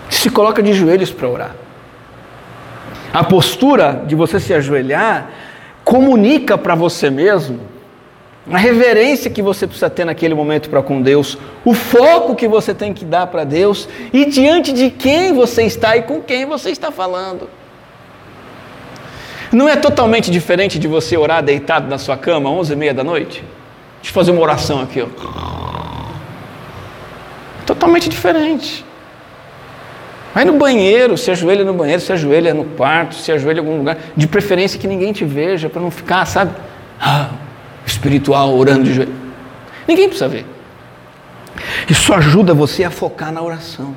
Se 0.08 0.30
coloca 0.30 0.62
de 0.62 0.72
joelhos 0.72 1.10
para 1.10 1.28
orar. 1.28 1.56
A 3.12 3.24
postura 3.24 4.04
de 4.06 4.14
você 4.14 4.38
se 4.38 4.52
ajoelhar 4.52 5.30
comunica 5.84 6.58
para 6.58 6.74
você 6.74 7.08
mesmo 7.10 7.60
a 8.50 8.56
reverência 8.56 9.30
que 9.30 9.42
você 9.42 9.66
precisa 9.66 9.90
ter 9.90 10.04
naquele 10.04 10.34
momento 10.34 10.70
para 10.70 10.82
com 10.82 11.02
Deus, 11.02 11.36
o 11.64 11.74
foco 11.74 12.34
que 12.34 12.48
você 12.48 12.72
tem 12.72 12.94
que 12.94 13.04
dar 13.04 13.26
para 13.26 13.44
Deus 13.44 13.88
e 14.12 14.24
diante 14.24 14.72
de 14.72 14.90
quem 14.90 15.34
você 15.34 15.64
está 15.64 15.96
e 15.96 16.02
com 16.02 16.20
quem 16.20 16.46
você 16.46 16.70
está 16.70 16.90
falando. 16.90 17.48
Não 19.52 19.68
é 19.68 19.76
totalmente 19.76 20.30
diferente 20.30 20.78
de 20.78 20.88
você 20.88 21.16
orar 21.16 21.42
deitado 21.42 21.88
na 21.88 21.98
sua 21.98 22.16
cama, 22.16 22.50
às 22.50 22.70
11h30 22.70 22.92
da 22.92 23.04
noite? 23.04 23.44
Deixa 23.96 24.10
eu 24.10 24.14
fazer 24.14 24.30
uma 24.30 24.42
oração 24.42 24.80
aqui. 24.80 25.02
Ó. 25.02 25.08
Totalmente 27.66 28.08
diferente. 28.08 28.84
Vai 30.38 30.44
no 30.44 30.52
banheiro, 30.52 31.18
se 31.18 31.32
ajoelha 31.32 31.64
no 31.64 31.74
banheiro, 31.74 32.00
se 32.00 32.12
ajoelha 32.12 32.54
no 32.54 32.62
quarto, 32.64 33.16
se 33.16 33.32
ajoelha 33.32 33.56
em 33.56 33.58
algum 33.58 33.78
lugar, 33.78 33.98
de 34.16 34.28
preferência 34.28 34.78
que 34.78 34.86
ninguém 34.86 35.12
te 35.12 35.24
veja, 35.24 35.68
para 35.68 35.82
não 35.82 35.90
ficar, 35.90 36.24
sabe? 36.26 36.52
Ah, 37.00 37.30
espiritual 37.84 38.56
orando 38.56 38.84
de 38.84 38.94
joelho. 38.94 39.12
Ninguém 39.88 40.06
precisa 40.06 40.28
ver. 40.28 40.46
Isso 41.90 42.14
ajuda 42.14 42.54
você 42.54 42.84
a 42.84 42.90
focar 42.90 43.32
na 43.32 43.42
oração. 43.42 43.96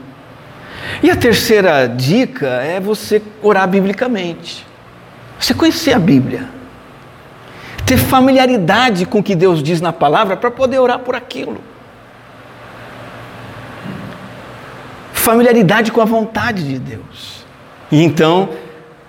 E 1.03 1.11
a 1.11 1.15
terceira 1.15 1.85
dica 1.85 2.47
é 2.47 2.79
você 2.79 3.21
orar 3.43 3.67
biblicamente. 3.67 4.65
Você 5.39 5.53
conhecer 5.53 5.93
a 5.93 5.99
Bíblia. 5.99 6.49
Ter 7.85 7.97
familiaridade 7.97 9.05
com 9.05 9.19
o 9.19 9.23
que 9.23 9.35
Deus 9.35 9.61
diz 9.61 9.79
na 9.79 9.93
palavra 9.93 10.35
para 10.35 10.49
poder 10.49 10.79
orar 10.79 10.97
por 10.97 11.15
aquilo. 11.15 11.61
Familiaridade 15.21 15.91
com 15.91 16.01
a 16.01 16.05
vontade 16.05 16.67
de 16.67 16.79
Deus. 16.79 17.45
E 17.91 18.03
então, 18.03 18.49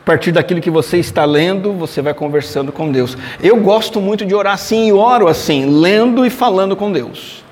a 0.03 0.05
partir 0.05 0.31
daquilo 0.31 0.61
que 0.61 0.71
você 0.71 0.99
está 0.99 1.25
lendo, 1.25 1.73
você 1.73 2.03
vai 2.03 2.13
conversando 2.13 2.71
com 2.71 2.93
Deus. 2.93 3.17
Eu 3.43 3.57
gosto 3.57 3.99
muito 3.99 4.23
de 4.27 4.35
orar 4.35 4.53
assim 4.53 4.89
e 4.89 4.93
oro 4.93 5.27
assim, 5.27 5.65
lendo 5.81 6.27
e 6.27 6.29
falando 6.29 6.77
com 6.77 6.93
Deus. 6.93 7.43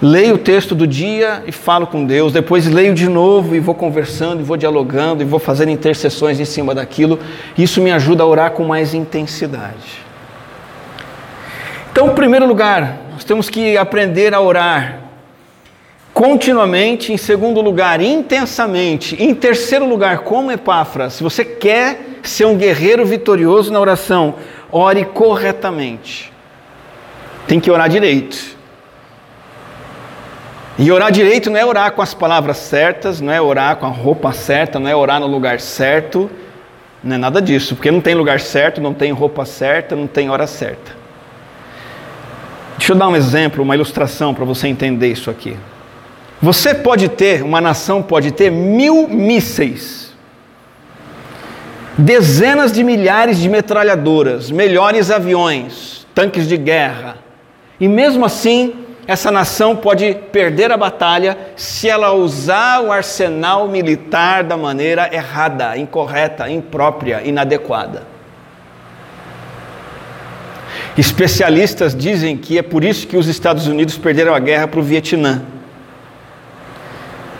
Leio 0.00 0.36
o 0.36 0.38
texto 0.38 0.76
do 0.76 0.86
dia 0.86 1.42
e 1.44 1.50
falo 1.50 1.88
com 1.88 2.04
Deus, 2.04 2.32
depois 2.32 2.68
leio 2.68 2.94
de 2.94 3.08
novo 3.08 3.56
e 3.56 3.58
vou 3.58 3.74
conversando, 3.74 4.38
e 4.38 4.44
vou 4.44 4.56
dialogando, 4.56 5.20
e 5.20 5.26
vou 5.26 5.40
fazendo 5.40 5.72
intercessões 5.72 6.38
em 6.38 6.44
cima 6.44 6.72
daquilo. 6.72 7.18
Isso 7.58 7.80
me 7.80 7.90
ajuda 7.90 8.22
a 8.22 8.26
orar 8.26 8.52
com 8.52 8.62
mais 8.62 8.94
intensidade. 8.94 10.04
Então, 11.90 12.12
em 12.12 12.14
primeiro 12.14 12.46
lugar, 12.46 12.96
nós 13.12 13.24
temos 13.24 13.50
que 13.50 13.76
aprender 13.76 14.32
a 14.32 14.40
orar 14.40 15.03
continuamente, 16.14 17.12
em 17.12 17.16
segundo 17.16 17.60
lugar, 17.60 18.00
intensamente, 18.00 19.20
em 19.20 19.34
terceiro 19.34 19.86
lugar, 19.86 20.20
como 20.20 20.52
Epáfras, 20.52 21.14
se 21.14 21.22
você 21.24 21.44
quer 21.44 22.20
ser 22.22 22.46
um 22.46 22.56
guerreiro 22.56 23.04
vitorioso 23.04 23.72
na 23.72 23.80
oração, 23.80 24.36
ore 24.70 25.04
corretamente. 25.04 26.32
Tem 27.48 27.58
que 27.58 27.68
orar 27.68 27.88
direito. 27.88 28.54
E 30.78 30.90
orar 30.90 31.10
direito 31.10 31.50
não 31.50 31.58
é 31.58 31.64
orar 31.64 31.92
com 31.92 32.00
as 32.00 32.14
palavras 32.14 32.58
certas, 32.58 33.20
não 33.20 33.32
é 33.32 33.40
orar 33.40 33.76
com 33.76 33.86
a 33.86 33.90
roupa 33.90 34.32
certa, 34.32 34.78
não 34.78 34.88
é 34.88 34.94
orar 34.94 35.20
no 35.20 35.26
lugar 35.26 35.60
certo, 35.60 36.30
não 37.02 37.16
é 37.16 37.18
nada 37.18 37.42
disso, 37.42 37.74
porque 37.74 37.90
não 37.90 38.00
tem 38.00 38.14
lugar 38.14 38.40
certo, 38.40 38.80
não 38.80 38.94
tem 38.94 39.12
roupa 39.12 39.44
certa, 39.44 39.96
não 39.96 40.06
tem 40.06 40.30
hora 40.30 40.46
certa. 40.46 40.92
Deixa 42.78 42.92
eu 42.92 42.96
dar 42.96 43.08
um 43.08 43.16
exemplo, 43.16 43.62
uma 43.62 43.74
ilustração 43.74 44.32
para 44.32 44.44
você 44.44 44.68
entender 44.68 45.08
isso 45.08 45.30
aqui. 45.30 45.56
Você 46.42 46.74
pode 46.74 47.08
ter, 47.08 47.42
uma 47.42 47.60
nação 47.60 48.02
pode 48.02 48.32
ter 48.32 48.50
mil 48.50 49.08
mísseis, 49.08 50.12
dezenas 51.96 52.72
de 52.72 52.82
milhares 52.82 53.38
de 53.38 53.48
metralhadoras, 53.48 54.50
melhores 54.50 55.10
aviões, 55.10 56.06
tanques 56.14 56.48
de 56.48 56.56
guerra, 56.56 57.16
e 57.78 57.88
mesmo 57.88 58.24
assim, 58.24 58.74
essa 59.06 59.30
nação 59.30 59.76
pode 59.76 60.14
perder 60.32 60.72
a 60.72 60.76
batalha 60.76 61.36
se 61.56 61.88
ela 61.88 62.12
usar 62.12 62.82
o 62.82 62.90
arsenal 62.90 63.68
militar 63.68 64.42
da 64.42 64.56
maneira 64.56 65.08
errada, 65.12 65.76
incorreta, 65.76 66.48
imprópria, 66.48 67.22
inadequada. 67.24 68.02
Especialistas 70.96 71.94
dizem 71.94 72.36
que 72.36 72.56
é 72.56 72.62
por 72.62 72.84
isso 72.84 73.06
que 73.06 73.16
os 73.16 73.26
Estados 73.26 73.66
Unidos 73.66 73.98
perderam 73.98 74.34
a 74.34 74.38
guerra 74.38 74.68
para 74.68 74.80
o 74.80 74.82
Vietnã 74.82 75.42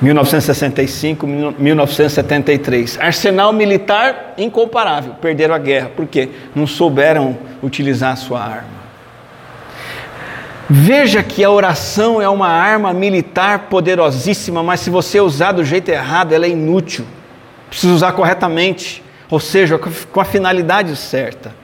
1965, 0.01 1.27
1973. 1.27 2.99
Arsenal 3.01 3.53
militar 3.53 4.35
incomparável, 4.37 5.15
perderam 5.15 5.55
a 5.55 5.59
guerra, 5.59 5.91
porque 5.95 6.29
não 6.55 6.67
souberam 6.67 7.37
utilizar 7.63 8.13
a 8.13 8.17
sua 8.17 8.41
arma. 8.41 8.85
Veja 10.69 11.23
que 11.23 11.45
a 11.45 11.51
oração 11.51 12.21
é 12.23 12.29
uma 12.29 12.49
arma 12.49 12.93
militar 12.93 13.69
poderosíssima, 13.69 14.63
mas 14.63 14.81
se 14.81 14.91
você 14.91 15.21
usar 15.21 15.53
do 15.53 15.65
jeito 15.65 15.91
errado, 15.91 16.33
ela 16.33 16.47
é 16.47 16.49
inútil. 16.49 17.05
Precisa 17.69 17.93
usar 17.93 18.13
corretamente, 18.13 19.03
ou 19.31 19.39
seja, 19.39 19.79
com 19.79 20.21
a 20.21 20.25
finalidade 20.25 20.97
certa. 20.97 21.55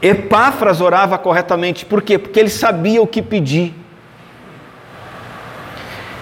Epáfras 0.00 0.80
orava 0.80 1.18
corretamente, 1.18 1.84
por 1.84 2.00
quê? 2.00 2.18
Porque 2.18 2.40
ele 2.40 2.48
sabia 2.48 3.02
o 3.02 3.06
que 3.06 3.20
pedir. 3.20 3.74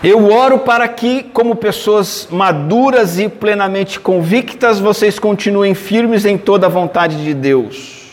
Eu 0.03 0.31
oro 0.31 0.61
para 0.61 0.87
que, 0.87 1.25
como 1.25 1.57
pessoas 1.57 2.29
maduras 2.31 3.19
e 3.19 3.29
plenamente 3.29 3.99
convictas, 3.99 4.79
vocês 4.79 5.19
continuem 5.19 5.75
firmes 5.75 6.25
em 6.25 6.39
toda 6.39 6.67
a 6.67 6.71
vontade 6.71 7.25
de 7.25 7.35
Deus. 7.35 8.13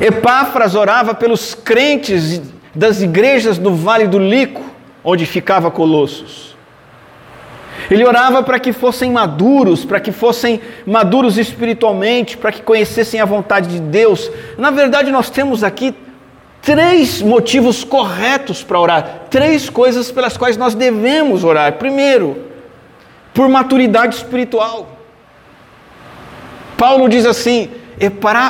Epáfras 0.00 0.76
orava 0.76 1.12
pelos 1.12 1.54
crentes 1.54 2.40
das 2.72 3.02
igrejas 3.02 3.58
do 3.58 3.74
Vale 3.74 4.06
do 4.06 4.18
Lico, 4.18 4.62
onde 5.02 5.26
ficava 5.26 5.72
Colossos. 5.72 6.56
Ele 7.90 8.04
orava 8.04 8.44
para 8.44 8.60
que 8.60 8.72
fossem 8.72 9.10
maduros, 9.10 9.84
para 9.84 9.98
que 9.98 10.12
fossem 10.12 10.60
maduros 10.86 11.36
espiritualmente, 11.36 12.36
para 12.36 12.52
que 12.52 12.62
conhecessem 12.62 13.20
a 13.20 13.24
vontade 13.24 13.68
de 13.68 13.80
Deus. 13.80 14.30
Na 14.56 14.70
verdade, 14.70 15.10
nós 15.10 15.28
temos 15.28 15.64
aqui 15.64 15.92
três 16.62 17.20
motivos 17.20 17.82
corretos 17.82 18.62
para 18.62 18.78
orar, 18.78 19.22
três 19.28 19.68
coisas 19.68 20.10
pelas 20.10 20.36
quais 20.36 20.56
nós 20.56 20.74
devemos 20.74 21.42
orar. 21.42 21.74
Primeiro, 21.74 22.44
por 23.34 23.48
maturidade 23.48 24.14
espiritual. 24.14 24.88
Paulo 26.78 27.08
diz 27.08 27.26
assim: 27.26 27.68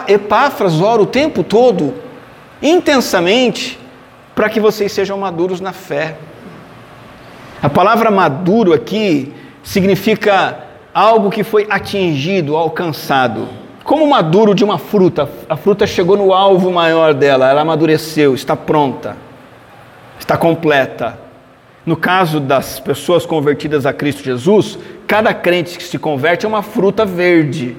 Epáfras 0.07 0.81
ora 0.81 1.03
o 1.03 1.07
tempo 1.07 1.43
todo, 1.43 1.95
intensamente, 2.63 3.79
para 4.35 4.49
que 4.49 4.61
vocês 4.61 4.93
sejam 4.93 5.19
maduros 5.19 5.61
na 5.61 5.73
fé. 5.73 6.17
A 7.63 7.71
palavra 7.71 8.11
maduro 8.11 8.73
aqui 8.73 9.33
significa 9.63 10.59
algo 10.93 11.31
que 11.31 11.45
foi 11.45 11.67
atingido, 11.71 12.57
alcançado. 12.57 13.62
Como 13.85 14.07
maduro 14.07 14.55
de 14.55 14.65
uma 14.65 14.79
fruta, 14.79 15.29
a 15.49 15.57
fruta 15.57 15.87
chegou 15.87 16.17
no 16.17 16.33
alvo 16.33 16.71
maior 16.71 17.13
dela, 17.15 17.49
ela 17.49 17.63
amadureceu, 17.63 18.35
está 18.35 18.57
pronta, 18.57 19.17
está 20.19 20.37
completa. 20.37 21.19
No 21.85 21.97
caso 21.97 22.39
das 22.39 22.79
pessoas 22.79 23.27
convertidas 23.27 23.85
a 23.85 23.93
Cristo 23.93 24.23
Jesus, 24.23 24.79
cada 25.07 25.35
crente 25.35 25.77
que 25.77 25.83
se 25.83 25.99
converte 25.99 26.47
é 26.47 26.49
uma 26.49 26.63
fruta 26.63 27.05
verde. 27.05 27.77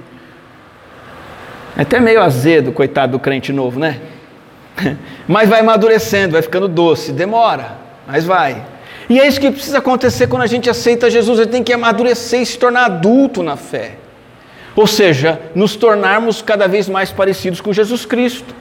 É 1.78 1.84
até 1.84 2.00
meio 2.02 2.22
azedo, 2.22 2.74
coitado 2.74 3.14
do 3.14 3.20
crente 3.20 3.54
novo, 3.54 3.80
né? 3.80 4.02
Mas 5.26 5.48
vai 5.48 5.62
amadurecendo, 5.62 6.34
vai 6.34 6.42
ficando 6.42 6.68
doce, 6.68 7.14
demora, 7.14 7.78
mas 8.06 8.26
vai. 8.26 8.62
E 9.10 9.20
é 9.20 9.28
isso 9.28 9.40
que 9.40 9.50
precisa 9.52 9.78
acontecer 9.78 10.28
quando 10.28 10.42
a 10.42 10.48
gente 10.48 10.70
aceita 10.70 11.10
Jesus, 11.10 11.40
ele 11.40 11.50
tem 11.50 11.64
que 11.64 11.72
amadurecer 11.72 12.42
e 12.42 12.46
se 12.46 12.58
tornar 12.58 12.86
adulto 12.86 13.42
na 13.42 13.56
fé. 13.56 13.98
Ou 14.76 14.88
seja, 14.88 15.40
nos 15.54 15.76
tornarmos 15.76 16.42
cada 16.42 16.68
vez 16.68 16.90
mais 16.90 17.12
parecidos 17.12 17.62
com 17.62 17.72
Jesus 17.72 18.06
Cristo. 18.06 18.56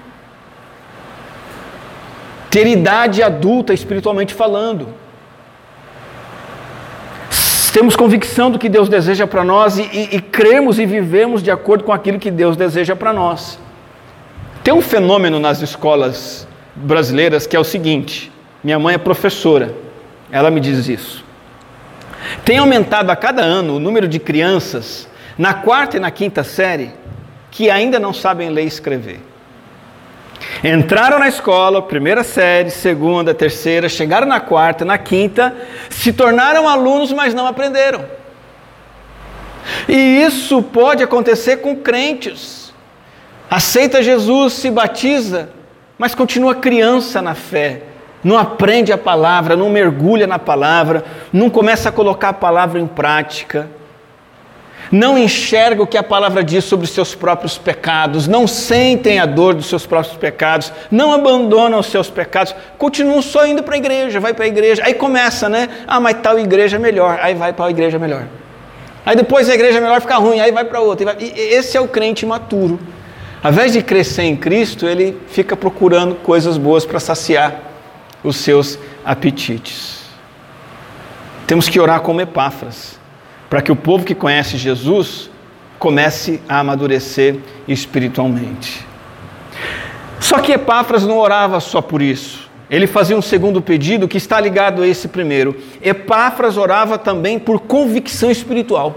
Ter 2.50 2.66
idade 2.66 3.22
adulta, 3.22 3.72
espiritualmente 3.72 4.34
falando. 4.34 4.88
Temos 7.72 7.96
convicção 7.96 8.50
do 8.50 8.58
que 8.58 8.68
Deus 8.68 8.90
deseja 8.90 9.26
para 9.26 9.42
nós 9.42 9.78
e, 9.78 9.82
e, 9.82 10.16
e 10.16 10.20
cremos 10.20 10.78
e 10.78 10.84
vivemos 10.84 11.42
de 11.42 11.50
acordo 11.50 11.84
com 11.84 11.92
aquilo 11.92 12.18
que 12.18 12.30
Deus 12.30 12.54
deseja 12.54 12.94
para 12.94 13.14
nós. 13.14 13.58
Tem 14.62 14.74
um 14.74 14.82
fenômeno 14.82 15.40
nas 15.40 15.62
escolas 15.62 16.46
brasileiras 16.76 17.46
que 17.46 17.56
é 17.56 17.58
o 17.58 17.64
seguinte: 17.64 18.30
minha 18.62 18.78
mãe 18.78 18.94
é 18.94 18.98
professora, 18.98 19.74
ela 20.30 20.50
me 20.50 20.60
diz 20.60 20.86
isso. 20.86 21.24
Tem 22.44 22.58
aumentado 22.58 23.08
a 23.08 23.16
cada 23.16 23.40
ano 23.40 23.76
o 23.76 23.80
número 23.80 24.06
de 24.06 24.18
crianças 24.18 25.08
na 25.38 25.54
quarta 25.54 25.96
e 25.96 26.00
na 26.00 26.10
quinta 26.10 26.44
série 26.44 26.92
que 27.50 27.70
ainda 27.70 27.98
não 27.98 28.12
sabem 28.12 28.48
ler 28.48 28.64
e 28.64 28.68
escrever. 28.68 29.20
Entraram 30.64 31.18
na 31.18 31.28
escola, 31.28 31.82
primeira 31.82 32.24
série, 32.24 32.70
segunda, 32.70 33.34
terceira, 33.34 33.88
chegaram 33.88 34.26
na 34.26 34.40
quarta, 34.40 34.84
na 34.84 34.98
quinta, 34.98 35.54
se 35.90 36.12
tornaram 36.12 36.68
alunos, 36.68 37.12
mas 37.12 37.34
não 37.34 37.46
aprenderam. 37.46 38.04
E 39.88 40.22
isso 40.22 40.62
pode 40.62 41.02
acontecer 41.02 41.58
com 41.58 41.76
crentes. 41.76 42.72
Aceita 43.50 44.02
Jesus, 44.02 44.54
se 44.54 44.70
batiza, 44.70 45.50
mas 45.98 46.14
continua 46.14 46.54
criança 46.54 47.20
na 47.20 47.34
fé. 47.34 47.82
Não 48.24 48.38
aprende 48.38 48.92
a 48.92 48.98
palavra, 48.98 49.56
não 49.56 49.68
mergulha 49.68 50.26
na 50.26 50.38
palavra, 50.38 51.04
não 51.32 51.50
começa 51.50 51.88
a 51.88 51.92
colocar 51.92 52.30
a 52.30 52.34
palavra 52.34 52.80
em 52.80 52.86
prática 52.86 53.68
não 54.92 55.16
enxergam 55.16 55.84
o 55.84 55.86
que 55.86 55.96
a 55.96 56.02
palavra 56.02 56.44
diz 56.44 56.64
sobre 56.64 56.84
os 56.84 56.92
seus 56.92 57.14
próprios 57.14 57.56
pecados, 57.56 58.28
não 58.28 58.46
sentem 58.46 59.18
a 59.18 59.24
dor 59.24 59.54
dos 59.54 59.66
seus 59.66 59.86
próprios 59.86 60.14
pecados, 60.18 60.70
não 60.90 61.14
abandonam 61.14 61.78
os 61.78 61.86
seus 61.86 62.10
pecados, 62.10 62.54
continuam 62.76 63.22
só 63.22 63.46
indo 63.46 63.62
para 63.62 63.74
a 63.74 63.78
igreja, 63.78 64.20
vai 64.20 64.34
para 64.34 64.44
a 64.44 64.48
igreja, 64.48 64.82
aí 64.84 64.92
começa, 64.92 65.48
né? 65.48 65.66
Ah, 65.86 65.98
mas 65.98 66.18
tal 66.22 66.38
igreja 66.38 66.76
é 66.76 66.78
melhor, 66.78 67.18
aí 67.22 67.34
vai 67.34 67.54
para 67.54 67.64
a 67.64 67.70
igreja 67.70 67.98
melhor. 67.98 68.26
Aí 69.04 69.16
depois 69.16 69.48
a 69.48 69.54
igreja 69.54 69.80
melhor 69.80 70.00
fica 70.02 70.16
ruim, 70.16 70.38
aí 70.40 70.52
vai 70.52 70.64
para 70.64 70.78
outra. 70.78 71.16
E 71.18 71.24
esse 71.26 71.76
é 71.76 71.80
o 71.80 71.88
crente 71.88 72.26
maturo. 72.26 72.78
Ao 73.42 73.50
invés 73.50 73.72
de 73.72 73.82
crescer 73.82 74.22
em 74.22 74.36
Cristo, 74.36 74.86
ele 74.86 75.18
fica 75.28 75.56
procurando 75.56 76.14
coisas 76.16 76.56
boas 76.58 76.84
para 76.84 77.00
saciar 77.00 77.60
os 78.22 78.36
seus 78.36 78.78
apetites. 79.04 80.02
Temos 81.46 81.68
que 81.68 81.80
orar 81.80 82.02
como 82.02 82.20
Epáfras, 82.20 83.00
para 83.52 83.60
que 83.60 83.70
o 83.70 83.76
povo 83.76 84.02
que 84.02 84.14
conhece 84.14 84.56
Jesus 84.56 85.30
comece 85.78 86.40
a 86.48 86.60
amadurecer 86.60 87.36
espiritualmente. 87.68 88.86
Só 90.18 90.38
que 90.38 90.52
Epáfras 90.52 91.06
não 91.06 91.18
orava 91.18 91.60
só 91.60 91.82
por 91.82 92.00
isso. 92.00 92.50
Ele 92.70 92.86
fazia 92.86 93.14
um 93.14 93.20
segundo 93.20 93.60
pedido 93.60 94.08
que 94.08 94.16
está 94.16 94.40
ligado 94.40 94.80
a 94.80 94.88
esse 94.88 95.06
primeiro. 95.06 95.54
Epáfras 95.82 96.56
orava 96.56 96.96
também 96.96 97.38
por 97.38 97.60
convicção 97.60 98.30
espiritual. 98.30 98.96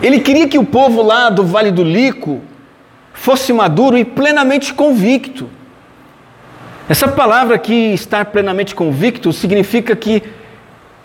Ele 0.00 0.20
queria 0.20 0.46
que 0.46 0.58
o 0.60 0.64
povo 0.64 1.02
lá 1.02 1.30
do 1.30 1.42
Vale 1.42 1.72
do 1.72 1.82
Lico 1.82 2.40
fosse 3.12 3.52
maduro 3.52 3.98
e 3.98 4.04
plenamente 4.04 4.72
convicto. 4.72 5.50
Essa 6.88 7.08
palavra 7.08 7.56
aqui, 7.56 7.92
estar 7.92 8.26
plenamente 8.26 8.76
convicto, 8.76 9.32
significa 9.32 9.96
que, 9.96 10.22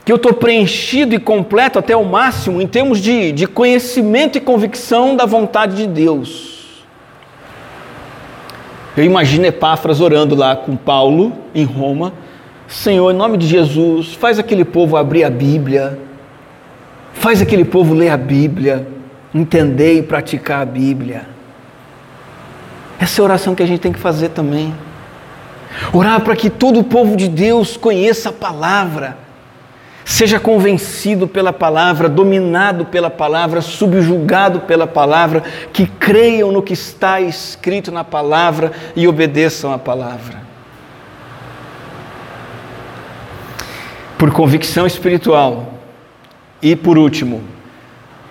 que 0.06 0.12
eu 0.12 0.18
estou 0.18 0.34
preenchido 0.34 1.16
e 1.16 1.20
completo 1.20 1.80
até 1.80 1.96
o 1.96 2.04
máximo 2.04 2.62
em 2.62 2.68
termos 2.68 3.00
de, 3.00 3.32
de 3.32 3.48
conhecimento 3.48 4.38
e 4.38 4.42
convicção 4.42 5.16
da 5.16 5.26
vontade 5.26 5.78
de 5.78 5.88
Deus. 5.88 6.84
Eu 8.96 9.04
imagino 9.04 9.46
Epáfras 9.46 10.02
orando 10.02 10.36
lá 10.36 10.56
com 10.56 10.76
Paulo, 10.76 11.34
em 11.56 11.64
Roma. 11.64 12.14
Senhor, 12.68 13.12
em 13.12 13.16
nome 13.16 13.38
de 13.38 13.48
Jesus, 13.48 14.14
faz 14.14 14.38
aquele 14.38 14.66
povo 14.66 14.98
abrir 14.98 15.24
a 15.24 15.30
Bíblia, 15.30 15.98
faz 17.14 17.42
aquele 17.42 17.66
povo 17.66 17.94
ler 17.94 18.10
a 18.10 18.18
Bíblia, 18.18 18.88
entender 19.34 19.96
e 19.98 20.04
praticar 20.04 20.62
a 20.62 20.66
Bíblia. 20.66 21.28
Essa 23.00 23.20
é 23.20 23.24
a 23.24 23.26
oração 23.26 23.56
que 23.56 23.64
a 23.64 23.66
gente 23.66 23.80
tem 23.80 23.92
que 23.92 24.00
fazer 24.00 24.30
também. 24.30 24.74
Orar 25.92 26.22
para 26.22 26.36
que 26.36 26.50
todo 26.50 26.80
o 26.80 26.84
povo 26.84 27.16
de 27.16 27.28
Deus 27.28 27.76
conheça 27.76 28.30
a 28.30 28.34
palavra, 28.34 29.18
seja 30.06 30.40
convencido 30.40 31.28
pela 31.28 31.54
palavra, 31.54 32.10
dominado 32.10 32.86
pela 32.86 33.10
palavra, 33.10 33.62
subjugado 33.62 34.62
pela 34.62 34.86
palavra, 34.86 35.44
que 35.72 35.86
creiam 35.86 36.52
no 36.52 36.62
que 36.62 36.74
está 36.74 37.22
escrito 37.22 37.92
na 37.92 38.04
palavra 38.04 38.72
e 38.96 39.08
obedeçam 39.08 39.72
à 39.72 39.78
palavra. 39.78 40.42
Por 44.18 44.32
convicção 44.32 44.86
espiritual. 44.86 45.74
E 46.62 46.76
por 46.76 46.98
último, 46.98 47.44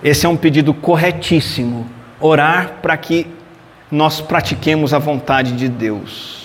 esse 0.03 0.25
é 0.25 0.29
um 0.29 0.35
pedido 0.35 0.73
corretíssimo: 0.73 1.87
orar 2.19 2.79
para 2.81 2.97
que 2.97 3.27
nós 3.91 4.19
pratiquemos 4.19 4.93
a 4.93 4.97
vontade 4.97 5.51
de 5.53 5.69
Deus. 5.69 6.42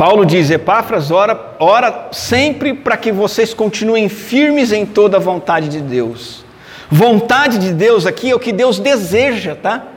Paulo 0.00 0.24
diz: 0.24 0.50
Epáfras, 0.50 1.10
ora, 1.10 1.38
ora 1.58 2.08
sempre 2.10 2.72
para 2.72 2.96
que 2.96 3.12
vocês 3.12 3.52
continuem 3.52 4.08
firmes 4.08 4.72
em 4.72 4.86
toda 4.86 5.18
a 5.18 5.20
vontade 5.20 5.68
de 5.68 5.82
Deus. 5.82 6.42
Vontade 6.90 7.58
de 7.58 7.70
Deus 7.74 8.06
aqui 8.06 8.30
é 8.30 8.34
o 8.34 8.40
que 8.40 8.50
Deus 8.50 8.78
deseja, 8.78 9.54
tá? 9.54 9.88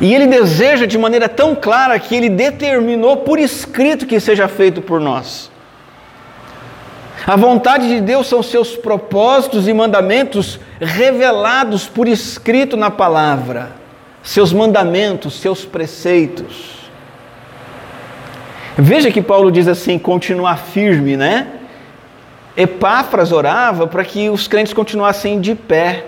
E 0.00 0.14
Ele 0.14 0.26
deseja 0.26 0.86
de 0.86 0.96
maneira 0.96 1.28
tão 1.28 1.54
clara 1.54 1.98
que 1.98 2.16
Ele 2.16 2.30
determinou 2.30 3.18
por 3.18 3.38
escrito 3.38 4.06
que 4.06 4.18
seja 4.18 4.48
feito 4.48 4.80
por 4.80 5.02
nós. 5.02 5.50
A 7.26 7.36
vontade 7.36 7.86
de 7.86 8.00
Deus 8.00 8.26
são 8.26 8.42
seus 8.42 8.74
propósitos 8.74 9.68
e 9.68 9.74
mandamentos 9.74 10.58
revelados 10.80 11.86
por 11.86 12.08
escrito 12.08 12.74
na 12.74 12.90
palavra, 12.90 13.72
seus 14.22 14.50
mandamentos, 14.50 15.34
seus 15.42 15.66
preceitos. 15.66 16.85
Veja 18.76 19.10
que 19.10 19.22
Paulo 19.22 19.50
diz 19.50 19.66
assim: 19.66 19.98
continuar 19.98 20.58
firme, 20.58 21.16
né? 21.16 21.48
Epáfras 22.56 23.32
orava 23.32 23.86
para 23.86 24.04
que 24.04 24.28
os 24.28 24.46
crentes 24.46 24.72
continuassem 24.72 25.40
de 25.40 25.54
pé, 25.54 26.04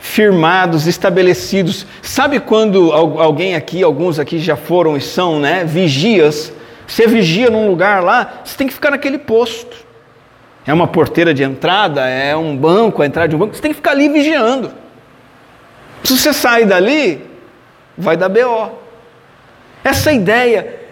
firmados, 0.00 0.86
estabelecidos. 0.86 1.86
Sabe 2.02 2.40
quando 2.40 2.92
alguém 2.92 3.54
aqui, 3.54 3.82
alguns 3.82 4.18
aqui 4.18 4.38
já 4.38 4.56
foram 4.56 4.96
e 4.96 5.00
são, 5.00 5.38
né? 5.38 5.64
Vigias. 5.64 6.52
Você 6.86 7.06
vigia 7.06 7.50
num 7.50 7.68
lugar 7.68 8.02
lá, 8.02 8.42
você 8.44 8.56
tem 8.56 8.68
que 8.68 8.72
ficar 8.72 8.90
naquele 8.92 9.18
posto. 9.18 9.76
É 10.64 10.72
uma 10.72 10.86
porteira 10.86 11.34
de 11.34 11.42
entrada, 11.42 12.08
é 12.08 12.36
um 12.36 12.56
banco, 12.56 13.02
a 13.02 13.06
entrada 13.06 13.28
de 13.28 13.36
um 13.36 13.38
banco, 13.38 13.54
você 13.54 13.62
tem 13.62 13.70
que 13.72 13.76
ficar 13.76 13.92
ali 13.92 14.08
vigiando. 14.08 14.72
Se 16.04 16.16
você 16.16 16.32
sair 16.32 16.64
dali, 16.64 17.24
vai 17.98 18.16
dar 18.16 18.28
BO. 18.28 18.70
Essa 19.82 20.12
ideia 20.12 20.85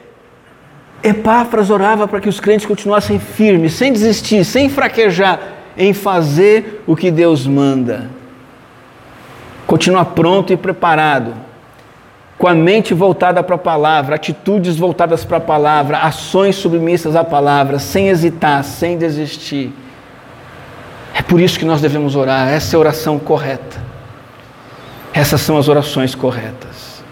Epáfras 1.04 1.68
orava 1.68 2.08
para 2.08 2.18
que 2.18 2.30
os 2.30 2.40
crentes 2.40 2.64
continuassem 2.64 3.18
firmes, 3.18 3.74
sem 3.74 3.92
desistir, 3.92 4.42
sem 4.42 4.70
fraquejar 4.70 5.38
em 5.76 5.92
fazer 5.92 6.82
o 6.86 6.96
que 6.96 7.10
Deus 7.10 7.46
manda. 7.46 8.08
Continuar 9.66 10.06
pronto 10.06 10.50
e 10.50 10.56
preparado, 10.56 11.34
com 12.38 12.48
a 12.48 12.54
mente 12.54 12.94
voltada 12.94 13.42
para 13.42 13.54
a 13.54 13.58
palavra, 13.58 14.14
atitudes 14.14 14.78
voltadas 14.78 15.26
para 15.26 15.36
a 15.36 15.40
palavra, 15.40 15.98
ações 15.98 16.56
submissas 16.56 17.14
à 17.14 17.22
palavra, 17.22 17.78
sem 17.78 18.08
hesitar, 18.08 18.64
sem 18.64 18.96
desistir. 18.96 19.74
É 21.12 21.20
por 21.20 21.38
isso 21.38 21.58
que 21.58 21.66
nós 21.66 21.82
devemos 21.82 22.16
orar, 22.16 22.48
essa 22.48 22.74
é 22.74 22.78
a 22.78 22.80
oração 22.80 23.18
correta. 23.18 23.78
Essas 25.12 25.42
são 25.42 25.58
as 25.58 25.68
orações 25.68 26.14
corretas. 26.14 27.04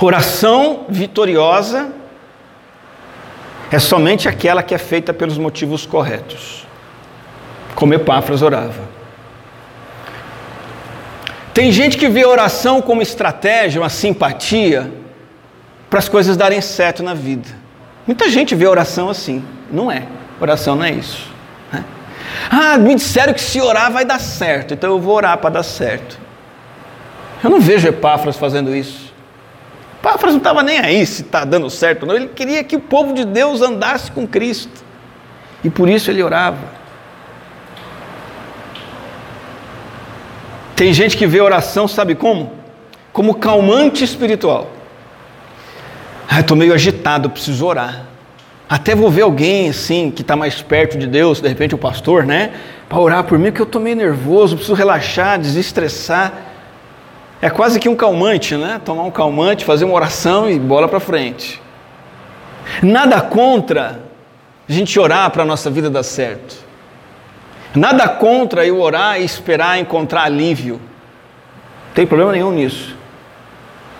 Oração 0.00 0.86
vitoriosa 0.88 1.99
é 3.70 3.78
somente 3.78 4.28
aquela 4.28 4.62
que 4.62 4.74
é 4.74 4.78
feita 4.78 5.12
pelos 5.12 5.38
motivos 5.38 5.86
corretos, 5.86 6.66
como 7.74 7.94
Epáfras 7.94 8.42
orava. 8.42 8.82
Tem 11.54 11.70
gente 11.70 11.96
que 11.96 12.08
vê 12.08 12.24
oração 12.24 12.80
como 12.80 13.02
estratégia, 13.02 13.80
uma 13.80 13.88
simpatia, 13.88 14.90
para 15.88 15.98
as 15.98 16.08
coisas 16.08 16.36
darem 16.36 16.60
certo 16.60 17.02
na 17.02 17.14
vida. 17.14 17.48
Muita 18.06 18.28
gente 18.28 18.54
vê 18.54 18.66
oração 18.66 19.10
assim. 19.10 19.44
Não 19.70 19.90
é. 19.90 20.04
Oração 20.40 20.76
não 20.76 20.84
é 20.84 20.92
isso. 20.92 21.28
Né? 21.72 21.84
Ah, 22.50 22.78
me 22.78 22.94
disseram 22.94 23.34
que 23.34 23.40
se 23.40 23.60
orar 23.60 23.92
vai 23.92 24.04
dar 24.04 24.20
certo, 24.20 24.74
então 24.74 24.90
eu 24.90 25.00
vou 25.00 25.14
orar 25.14 25.36
para 25.38 25.50
dar 25.50 25.62
certo. 25.62 26.18
Eu 27.42 27.50
não 27.50 27.60
vejo 27.60 27.88
Epáfras 27.88 28.36
fazendo 28.36 28.74
isso. 28.74 29.09
Páfras 30.02 30.32
não 30.32 30.38
estava 30.38 30.62
nem 30.62 30.78
aí 30.78 31.04
se 31.04 31.22
está 31.22 31.44
dando 31.44 31.68
certo, 31.68 32.06
não. 32.06 32.14
Ele 32.14 32.28
queria 32.28 32.64
que 32.64 32.76
o 32.76 32.80
povo 32.80 33.12
de 33.12 33.24
Deus 33.24 33.60
andasse 33.60 34.10
com 34.10 34.26
Cristo. 34.26 34.82
E 35.62 35.68
por 35.68 35.88
isso 35.88 36.10
ele 36.10 36.22
orava. 36.22 36.80
Tem 40.74 40.94
gente 40.94 41.16
que 41.16 41.26
vê 41.26 41.40
oração, 41.40 41.86
sabe 41.86 42.14
como? 42.14 42.52
Como 43.12 43.34
calmante 43.34 44.02
espiritual. 44.02 44.70
Ah, 46.26 46.40
estou 46.40 46.56
meio 46.56 46.72
agitado, 46.72 47.28
preciso 47.28 47.66
orar. 47.66 48.06
Até 48.66 48.94
vou 48.94 49.10
ver 49.10 49.22
alguém 49.22 49.68
assim 49.68 50.10
que 50.10 50.22
está 50.22 50.36
mais 50.36 50.62
perto 50.62 50.96
de 50.96 51.06
Deus, 51.06 51.40
de 51.40 51.48
repente 51.48 51.74
o 51.74 51.78
pastor, 51.78 52.24
né? 52.24 52.52
Para 52.88 52.98
orar 53.00 53.24
por 53.24 53.38
mim, 53.38 53.46
porque 53.46 53.60
eu 53.60 53.66
estou 53.66 53.82
meio 53.82 53.96
nervoso, 53.96 54.56
preciso 54.56 54.74
relaxar, 54.74 55.38
desestressar. 55.38 56.32
É 57.42 57.48
quase 57.48 57.80
que 57.80 57.88
um 57.88 57.96
calmante, 57.96 58.56
né? 58.56 58.80
Tomar 58.84 59.04
um 59.04 59.10
calmante, 59.10 59.64
fazer 59.64 59.84
uma 59.84 59.94
oração 59.94 60.48
e 60.50 60.58
bola 60.58 60.88
para 60.88 61.00
frente. 61.00 61.60
Nada 62.82 63.20
contra 63.20 64.00
a 64.68 64.72
gente 64.72 64.98
orar 65.00 65.30
para 65.30 65.42
a 65.42 65.46
nossa 65.46 65.70
vida 65.70 65.88
dar 65.88 66.02
certo. 66.02 66.56
Nada 67.74 68.08
contra 68.08 68.66
eu 68.66 68.80
orar 68.80 69.20
e 69.20 69.24
esperar 69.24 69.78
encontrar 69.78 70.24
alívio. 70.24 70.74
Não 70.74 71.94
tem 71.94 72.06
problema 72.06 72.32
nenhum 72.32 72.52
nisso. 72.52 72.96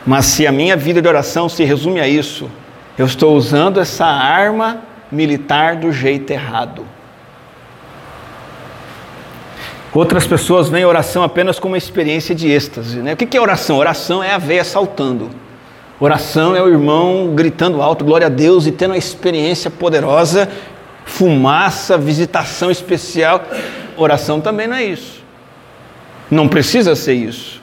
Mas 0.06 0.26
se 0.26 0.46
a 0.46 0.52
minha 0.52 0.76
vida 0.76 1.00
de 1.00 1.08
oração 1.08 1.48
se 1.48 1.64
resume 1.64 2.00
a 2.00 2.08
isso, 2.08 2.50
eu 2.98 3.06
estou 3.06 3.34
usando 3.34 3.80
essa 3.80 4.06
arma 4.06 4.82
militar 5.10 5.76
do 5.76 5.92
jeito 5.92 6.30
errado. 6.30 6.84
Outras 9.92 10.26
pessoas 10.26 10.68
veem 10.68 10.84
oração 10.84 11.22
apenas 11.22 11.58
como 11.58 11.74
uma 11.74 11.78
experiência 11.78 12.34
de 12.34 12.48
êxtase. 12.48 12.98
Né? 12.98 13.14
O 13.14 13.16
que 13.16 13.36
é 13.36 13.40
oração? 13.40 13.76
Oração 13.76 14.22
é 14.22 14.32
a 14.32 14.38
veia 14.38 14.62
saltando. 14.62 15.30
Oração 15.98 16.54
é 16.56 16.62
o 16.62 16.68
irmão 16.68 17.32
gritando 17.34 17.82
alto, 17.82 18.04
glória 18.04 18.26
a 18.26 18.30
Deus, 18.30 18.66
e 18.66 18.72
tendo 18.72 18.92
uma 18.92 18.96
experiência 18.96 19.70
poderosa, 19.70 20.48
fumaça, 21.04 21.98
visitação 21.98 22.70
especial. 22.70 23.42
Oração 23.96 24.40
também 24.40 24.66
não 24.66 24.76
é 24.76 24.84
isso. 24.84 25.22
Não 26.30 26.48
precisa 26.48 26.94
ser 26.94 27.14
isso. 27.14 27.60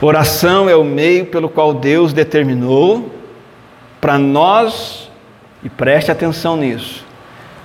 Oração 0.00 0.68
é 0.68 0.76
o 0.76 0.84
meio 0.84 1.26
pelo 1.26 1.48
qual 1.48 1.74
Deus 1.74 2.12
determinou 2.12 3.10
para 4.00 4.18
nós, 4.18 5.10
e 5.62 5.68
preste 5.68 6.10
atenção 6.10 6.56
nisso, 6.56 6.99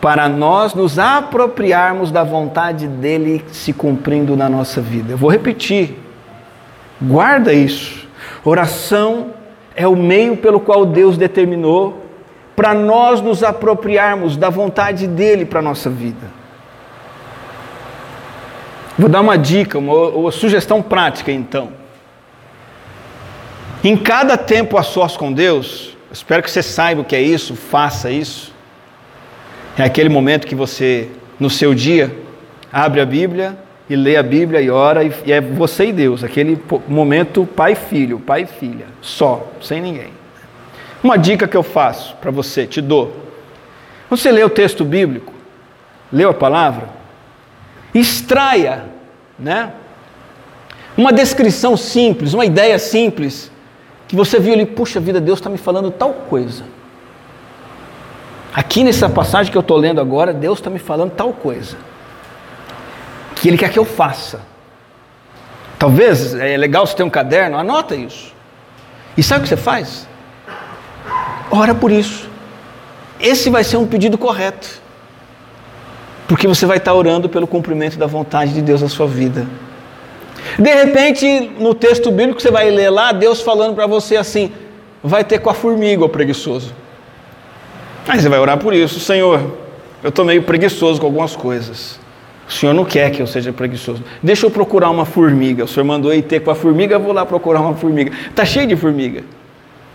para 0.06 0.30
nós 0.30 0.76
nos 0.76 1.00
apropriarmos 1.00 2.12
da 2.12 2.24
vontade 2.24 2.88
dele 2.88 3.44
se 3.52 3.74
cumprindo 3.74 4.38
na 4.38 4.48
nossa 4.48 4.80
vida. 4.80 5.14
Eu 5.14 5.18
vou 5.18 5.32
repetir, 5.32 5.98
guarda 7.02 7.52
isso. 7.52 8.08
Oração 8.44 9.32
é 9.76 9.88
o 9.88 9.96
meio 9.96 10.38
pelo 10.38 10.60
qual 10.60 10.86
Deus 10.86 11.18
determinou 11.18 12.06
para 12.56 12.72
nós 12.72 13.20
nos 13.20 13.44
apropriarmos 13.44 14.38
da 14.38 14.48
vontade 14.48 15.08
dele 15.08 15.44
para 15.44 15.58
a 15.58 15.64
nossa 15.64 15.90
vida. 15.90 16.28
Vou 19.00 19.10
dar 19.10 19.22
uma 19.22 19.40
dica, 19.40 19.80
uma, 19.80 20.10
uma 20.10 20.32
sugestão 20.32 20.84
prática 20.84 21.32
então. 21.32 21.70
Em 23.84 23.98
cada 23.98 24.38
tempo 24.38 24.78
a 24.78 24.84
sós 24.84 25.18
com 25.18 25.34
Deus, 25.34 25.98
espero 26.12 26.44
que 26.44 26.52
você 26.52 26.62
saiba 26.62 27.02
o 27.02 27.06
que 27.06 27.16
é 27.16 27.22
isso, 27.24 27.56
faça 27.56 28.12
isso. 28.12 28.54
É 29.78 29.84
aquele 29.84 30.08
momento 30.08 30.48
que 30.48 30.56
você, 30.56 31.10
no 31.38 31.50
seu 31.50 31.74
dia, 31.74 32.16
abre 32.72 33.02
a 33.02 33.06
Bíblia 33.06 33.58
e 33.90 33.96
lê 33.96 34.16
a 34.16 34.24
Bíblia 34.24 34.62
e 34.62 34.70
ora, 34.70 35.04
e 35.04 35.32
é 35.32 35.42
você 35.42 35.88
e 35.88 35.94
Deus, 35.94 36.24
aquele 36.24 36.58
momento 36.88 37.46
pai 37.46 37.74
e 37.74 37.76
filho, 37.76 38.20
pai 38.20 38.44
e 38.44 38.46
filha, 38.46 38.86
só, 39.02 39.52
sem 39.62 39.82
ninguém. 39.82 40.12
Uma 41.04 41.18
dica 41.18 41.48
que 41.48 41.58
eu 41.58 41.62
faço 41.62 42.16
para 42.16 42.32
você, 42.32 42.66
te 42.66 42.82
dou. 42.82 43.16
Você 44.10 44.32
lê 44.32 44.44
o 44.44 44.50
texto 44.50 44.86
bíblico, 44.86 45.34
leu 46.12 46.30
a 46.30 46.34
palavra, 46.34 46.90
extraia, 47.94 48.86
né? 49.38 49.74
Uma 50.98 51.12
descrição 51.12 51.76
simples, 51.76 52.34
uma 52.34 52.46
ideia 52.46 52.80
simples, 52.80 53.52
que 54.08 54.16
você 54.16 54.40
viu 54.40 54.54
ali, 54.54 54.66
puxa 54.66 55.00
vida, 55.02 55.20
Deus 55.20 55.40
está 55.40 55.50
me 55.50 55.58
falando 55.58 55.92
tal 55.92 56.14
coisa. 56.14 56.64
Aqui 58.56 58.86
nessa 58.86 59.10
passagem 59.10 59.52
que 59.52 59.58
eu 59.58 59.62
estou 59.62 59.76
lendo 59.76 60.00
agora, 60.00 60.34
Deus 60.34 60.60
está 60.60 60.70
me 60.70 60.80
falando 60.80 61.12
tal 61.12 61.34
coisa. 61.34 61.76
Que 63.36 63.50
Ele 63.50 63.58
quer 63.58 63.70
que 63.70 63.78
eu 63.78 63.84
faça. 63.84 64.40
Talvez 65.78 66.34
é 66.34 66.56
legal 66.56 66.88
você 66.88 66.96
ter 66.96 67.04
um 67.04 67.10
caderno, 67.10 67.58
anota 67.58 67.98
isso. 67.98 68.34
E 69.18 69.22
sabe 69.22 69.42
o 69.42 69.44
que 69.44 69.50
você 69.50 69.58
faz? 69.58 70.08
Ora 71.52 71.76
por 71.76 71.92
isso. 71.92 72.30
Esse 73.20 73.50
vai 73.50 73.62
ser 73.62 73.76
um 73.76 73.86
pedido 73.86 74.18
correto. 74.18 74.82
Porque 76.26 76.48
você 76.48 76.66
vai 76.66 76.78
estar 76.78 76.94
orando 76.94 77.28
pelo 77.28 77.46
cumprimento 77.46 77.98
da 77.98 78.08
vontade 78.08 78.54
de 78.54 78.62
Deus 78.62 78.82
na 78.82 78.88
sua 78.88 79.06
vida. 79.06 79.46
De 80.58 80.74
repente, 80.74 81.52
no 81.60 81.76
texto 81.76 82.10
bíblico 82.10 82.42
você 82.42 82.50
vai 82.50 82.72
ler 82.72 82.90
lá, 82.90 83.12
Deus 83.12 83.42
falando 83.42 83.76
para 83.76 83.86
você 83.86 84.16
assim: 84.16 84.54
vai 85.04 85.26
ter 85.26 85.40
com 85.40 85.50
a 85.50 85.54
formiga, 85.54 86.06
o 86.06 86.10
preguiçoso. 86.10 86.85
Aí 88.08 88.20
você 88.20 88.30
vai 88.30 88.40
orar 88.40 88.58
por 88.58 88.74
isso, 88.74 89.00
Senhor. 89.00 89.42
Eu 90.04 90.10
estou 90.10 90.24
meio 90.24 90.44
preguiçoso 90.44 91.00
com 91.00 91.08
algumas 91.08 91.36
coisas. 91.36 92.00
O 92.48 92.52
Senhor 92.52 92.74
não 92.74 92.86
quer 92.86 93.10
que 93.10 93.22
eu 93.22 93.28
seja 93.28 93.52
preguiçoso. 93.52 94.04
Deixa 94.22 94.46
eu 94.46 94.52
procurar 94.52 94.90
uma 94.92 95.06
formiga. 95.06 95.64
O 95.64 95.68
Senhor 95.68 95.86
mandou 95.86 96.14
ir 96.14 96.22
ter 96.22 96.42
com 96.42 96.52
a 96.52 96.56
formiga, 96.56 96.96
eu 96.96 97.00
vou 97.00 97.12
lá 97.12 97.26
procurar 97.26 97.62
uma 97.62 97.74
formiga. 97.74 98.12
Está 98.30 98.46
cheio 98.46 98.68
de 98.68 98.76
formiga. 98.76 99.24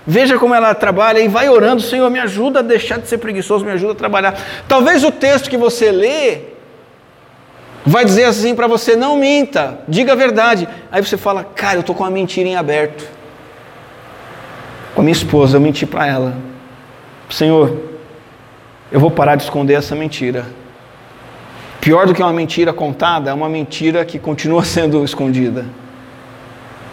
Veja 0.04 0.38
como 0.38 0.54
ela 0.54 0.74
trabalha 0.74 1.20
e 1.20 1.28
vai 1.28 1.48
orando, 1.48 1.82
Senhor, 1.82 2.10
me 2.10 2.18
ajuda 2.18 2.58
a 2.58 2.62
deixar 2.62 2.98
de 2.98 3.06
ser 3.06 3.18
preguiçoso, 3.18 3.64
me 3.64 3.70
ajuda 3.70 3.92
a 3.92 3.94
trabalhar. 3.94 4.34
Talvez 4.66 5.04
o 5.04 5.12
texto 5.12 5.48
que 5.48 5.56
você 5.56 5.92
lê 5.92 6.38
vai 7.86 8.04
dizer 8.04 8.24
assim 8.24 8.54
para 8.54 8.66
você: 8.66 8.96
não 8.96 9.16
minta, 9.16 9.78
diga 9.86 10.12
a 10.12 10.16
verdade. 10.16 10.68
Aí 10.90 11.04
você 11.04 11.16
fala, 11.16 11.44
cara, 11.44 11.76
eu 11.76 11.80
estou 11.80 11.94
com 11.94 12.02
uma 12.02 12.10
mentira 12.10 12.48
em 12.48 12.56
aberto. 12.56 13.06
Com 14.94 15.02
a 15.02 15.04
minha 15.04 15.12
esposa, 15.12 15.56
eu 15.56 15.60
menti 15.60 15.86
para 15.86 16.06
ela. 16.06 16.34
Senhor, 17.28 17.89
eu 18.90 18.98
vou 18.98 19.10
parar 19.10 19.36
de 19.36 19.44
esconder 19.44 19.74
essa 19.74 19.94
mentira. 19.94 20.46
Pior 21.80 22.06
do 22.06 22.14
que 22.14 22.22
uma 22.22 22.32
mentira 22.32 22.72
contada 22.72 23.30
é 23.30 23.34
uma 23.34 23.48
mentira 23.48 24.04
que 24.04 24.18
continua 24.18 24.64
sendo 24.64 25.04
escondida. 25.04 25.64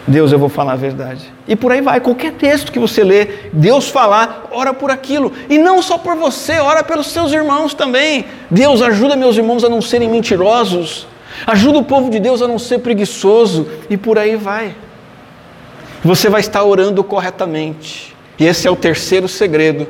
Deus, 0.06 0.32
eu 0.32 0.38
vou 0.38 0.48
falar 0.48 0.72
a 0.72 0.76
verdade. 0.76 1.30
E 1.46 1.54
por 1.54 1.70
aí 1.70 1.82
vai, 1.82 2.00
qualquer 2.00 2.32
texto 2.32 2.72
que 2.72 2.78
você 2.78 3.04
lê, 3.04 3.26
Deus 3.52 3.90
falar, 3.90 4.48
ora 4.50 4.72
por 4.72 4.90
aquilo. 4.90 5.30
E 5.50 5.58
não 5.58 5.82
só 5.82 5.98
por 5.98 6.16
você, 6.16 6.58
ora 6.58 6.82
pelos 6.82 7.08
seus 7.08 7.30
irmãos 7.30 7.74
também. 7.74 8.24
Deus, 8.50 8.80
ajuda 8.80 9.14
meus 9.16 9.36
irmãos 9.36 9.64
a 9.64 9.68
não 9.68 9.82
serem 9.82 10.08
mentirosos. 10.08 11.06
Ajuda 11.46 11.78
o 11.78 11.84
povo 11.84 12.10
de 12.10 12.18
Deus 12.18 12.40
a 12.40 12.48
não 12.48 12.58
ser 12.58 12.78
preguiçoso. 12.78 13.68
E 13.90 13.98
por 13.98 14.18
aí 14.18 14.34
vai. 14.34 14.74
Você 16.02 16.30
vai 16.30 16.40
estar 16.40 16.64
orando 16.64 17.04
corretamente. 17.04 18.16
E 18.38 18.46
esse 18.46 18.66
é 18.66 18.70
o 18.70 18.76
terceiro 18.76 19.28
segredo 19.28 19.86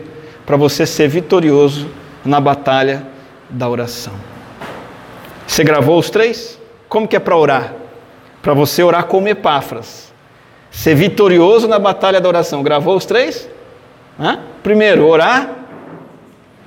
para 0.49 0.57
você 0.57 0.87
ser 0.87 1.09
vitorioso 1.09 1.91
na 2.25 2.41
batalha 2.41 3.07
da 3.51 3.69
oração. 3.69 4.15
Você 5.47 5.63
gravou 5.63 5.99
os 5.99 6.09
três? 6.09 6.59
Como 6.89 7.07
que 7.07 7.15
é 7.15 7.19
para 7.19 7.37
orar? 7.37 7.75
Para 8.41 8.55
você 8.55 8.83
orar 8.83 9.05
como 9.05 9.29
Epáfras 9.29 10.11
Ser 10.71 10.95
vitorioso 10.95 11.69
na 11.69 11.79
batalha 11.79 12.19
da 12.19 12.27
oração. 12.27 12.63
Gravou 12.63 12.97
os 12.97 13.05
três? 13.05 13.47
Hã? 14.19 14.41
Primeiro, 14.63 15.07
orar 15.07 15.51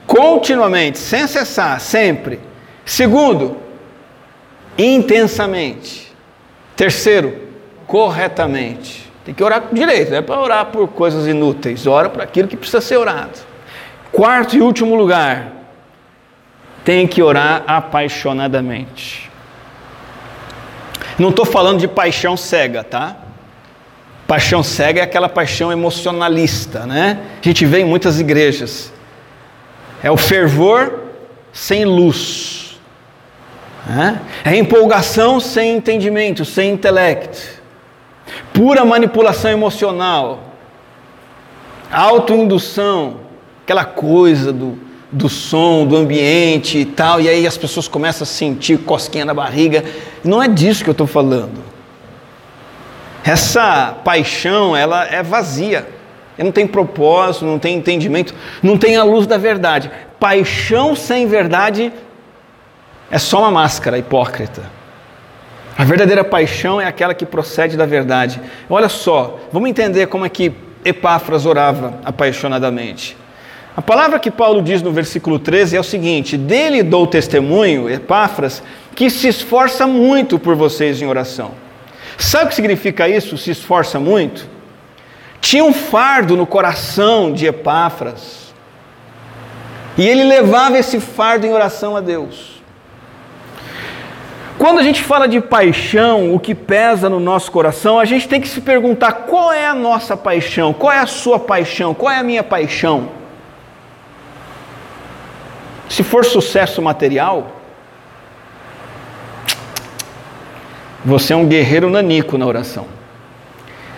continuamente, 0.05 0.99
sem 0.99 1.25
cessar, 1.25 1.79
sempre. 1.79 2.39
Segundo, 2.85 3.57
intensamente. 4.77 6.13
Terceiro, 6.75 7.33
corretamente. 7.87 9.11
Tem 9.25 9.33
que 9.33 9.43
orar 9.43 9.69
direito, 9.71 10.11
não 10.11 10.17
é 10.19 10.21
para 10.21 10.39
orar 10.39 10.65
por 10.67 10.87
coisas 10.89 11.25
inúteis, 11.25 11.87
ora 11.87 12.09
por 12.09 12.21
aquilo 12.21 12.47
que 12.47 12.55
precisa 12.55 12.79
ser 12.79 12.97
orado. 12.97 13.50
Quarto 14.11 14.57
e 14.57 14.61
último 14.61 14.95
lugar, 14.95 15.51
tem 16.83 17.07
que 17.07 17.21
orar 17.21 17.63
apaixonadamente. 17.65 19.29
Não 21.17 21.29
estou 21.29 21.45
falando 21.45 21.79
de 21.79 21.87
paixão 21.87 22.35
cega, 22.35 22.83
tá? 22.83 23.15
Paixão 24.27 24.63
cega 24.63 25.01
é 25.01 25.03
aquela 25.03 25.29
paixão 25.29 25.71
emocionalista, 25.71 26.85
né? 26.85 27.19
A 27.41 27.43
gente 27.43 27.65
vê 27.65 27.79
em 27.79 27.85
muitas 27.85 28.19
igrejas. 28.19 28.91
É 30.03 30.09
o 30.09 30.17
fervor 30.17 30.99
sem 31.53 31.85
luz. 31.85 32.79
Né? 33.85 34.21
É 34.43 34.55
empolgação 34.55 35.39
sem 35.39 35.75
entendimento, 35.75 36.45
sem 36.45 36.71
intelecto. 36.71 37.61
Pura 38.53 38.85
manipulação 38.85 39.51
emocional. 39.51 40.39
Autoindução, 41.91 43.19
aquela 43.71 43.85
coisa 43.85 44.51
do, 44.51 44.77
do 45.09 45.29
som, 45.29 45.85
do 45.85 45.95
ambiente 45.95 46.77
e 46.77 46.85
tal, 46.85 47.21
e 47.21 47.29
aí 47.29 47.47
as 47.47 47.57
pessoas 47.57 47.87
começam 47.87 48.23
a 48.23 48.27
sentir 48.27 48.79
cosquinha 48.79 49.23
na 49.23 49.33
barriga. 49.33 49.85
Não 50.23 50.43
é 50.43 50.47
disso 50.47 50.83
que 50.83 50.89
eu 50.89 50.93
estou 50.93 51.07
falando. 51.07 51.63
Essa 53.23 53.95
paixão, 54.03 54.75
ela 54.75 55.05
é 55.05 55.23
vazia. 55.23 55.87
Não 56.37 56.51
tem 56.51 56.65
propósito, 56.65 57.45
não 57.45 57.59
tem 57.59 57.77
entendimento, 57.77 58.33
não 58.63 58.77
tem 58.77 58.97
a 58.97 59.03
luz 59.03 59.27
da 59.27 59.37
verdade. 59.37 59.91
Paixão 60.19 60.95
sem 60.95 61.27
verdade 61.27 61.93
é 63.11 63.19
só 63.19 63.39
uma 63.39 63.51
máscara 63.51 63.97
hipócrita. 63.97 64.63
A 65.77 65.83
verdadeira 65.83 66.23
paixão 66.23 66.81
é 66.81 66.85
aquela 66.85 67.13
que 67.13 67.25
procede 67.25 67.77
da 67.77 67.85
verdade. 67.85 68.41
Olha 68.69 68.89
só, 68.89 69.39
vamos 69.51 69.69
entender 69.69 70.07
como 70.07 70.25
é 70.25 70.29
que 70.29 70.51
Epáfras 70.83 71.45
orava 71.45 71.99
apaixonadamente. 72.03 73.15
A 73.75 73.81
palavra 73.81 74.19
que 74.19 74.29
Paulo 74.29 74.61
diz 74.61 74.81
no 74.81 74.91
versículo 74.91 75.39
13 75.39 75.77
é 75.77 75.79
o 75.79 75.83
seguinte: 75.83 76.37
Dele 76.37 76.83
dou 76.83 77.07
testemunho, 77.07 77.89
Epáfras, 77.89 78.61
que 78.95 79.09
se 79.09 79.27
esforça 79.27 79.87
muito 79.87 80.37
por 80.37 80.55
vocês 80.55 81.01
em 81.01 81.07
oração 81.07 81.51
Sabe 82.21 82.45
o 82.45 82.47
que 82.49 82.55
significa 82.55 83.09
isso? 83.09 83.35
Se 83.35 83.49
esforça 83.49 83.99
muito? 83.99 84.47
Tinha 85.39 85.63
um 85.63 85.73
fardo 85.73 86.37
no 86.37 86.45
coração 86.45 87.33
de 87.33 87.47
Epáfras. 87.47 88.53
E 89.97 90.07
ele 90.07 90.23
levava 90.23 90.77
esse 90.77 90.99
fardo 90.99 91.47
em 91.47 91.51
oração 91.51 91.97
a 91.97 91.99
Deus. 91.99 92.61
Quando 94.57 94.77
a 94.79 94.83
gente 94.83 95.01
fala 95.03 95.27
de 95.27 95.41
paixão, 95.41 96.33
o 96.33 96.39
que 96.39 96.53
pesa 96.53 97.09
no 97.09 97.19
nosso 97.19 97.51
coração, 97.51 97.99
a 97.99 98.05
gente 98.05 98.27
tem 98.27 98.39
que 98.39 98.47
se 98.47 98.61
perguntar 98.61 99.11
qual 99.11 99.51
é 99.51 99.65
a 99.65 99.73
nossa 99.73 100.15
paixão, 100.15 100.71
qual 100.71 100.93
é 100.93 100.99
a 100.99 101.07
sua 101.07 101.39
paixão, 101.39 101.95
qual 101.95 102.11
é 102.11 102.19
a 102.19 102.23
minha 102.23 102.43
paixão. 102.43 103.09
Se 105.91 106.03
for 106.03 106.23
sucesso 106.25 106.81
material, 106.81 107.61
Você 111.03 111.33
é 111.33 111.35
um 111.35 111.47
guerreiro 111.47 111.89
nanico 111.89 112.37
na 112.37 112.45
oração. 112.45 112.85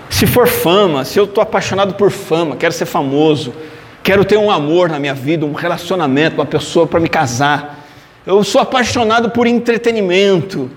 Se 0.10 0.26
for 0.26 0.48
fama, 0.48 1.04
se 1.04 1.20
eu 1.20 1.26
estou 1.26 1.42
apaixonado 1.42 1.96
por 1.96 2.10
fama, 2.12 2.56
quero 2.56 2.74
ser 2.74 2.86
famoso, 2.86 3.54
quero 4.02 4.24
ter 4.24 4.38
um 4.38 4.50
amor 4.50 4.90
na 4.90 5.00
minha 5.00 5.14
vida, 5.14 5.46
um 5.46 5.52
relacionamento, 5.52 6.38
uma 6.38 6.46
pessoa 6.46 6.88
para 6.88 7.02
me 7.02 7.10
casar. 7.10 7.80
Eu 8.26 8.42
sou 8.44 8.62
apaixonado 8.62 9.32
por 9.32 9.48
entretenimento. 9.48 10.72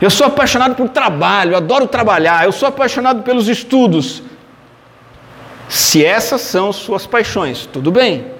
Eu 0.00 0.08
sou 0.08 0.26
apaixonado 0.26 0.74
por 0.74 0.88
trabalho, 0.88 1.56
adoro 1.56 1.86
trabalhar. 1.86 2.46
Eu 2.46 2.52
sou 2.52 2.66
apaixonado 2.66 3.22
pelos 3.22 3.48
estudos. 3.48 4.22
Se 5.68 6.02
essas 6.02 6.40
são 6.40 6.72
suas 6.72 7.06
paixões, 7.06 7.68
tudo 7.70 7.90
bem. 7.90 8.31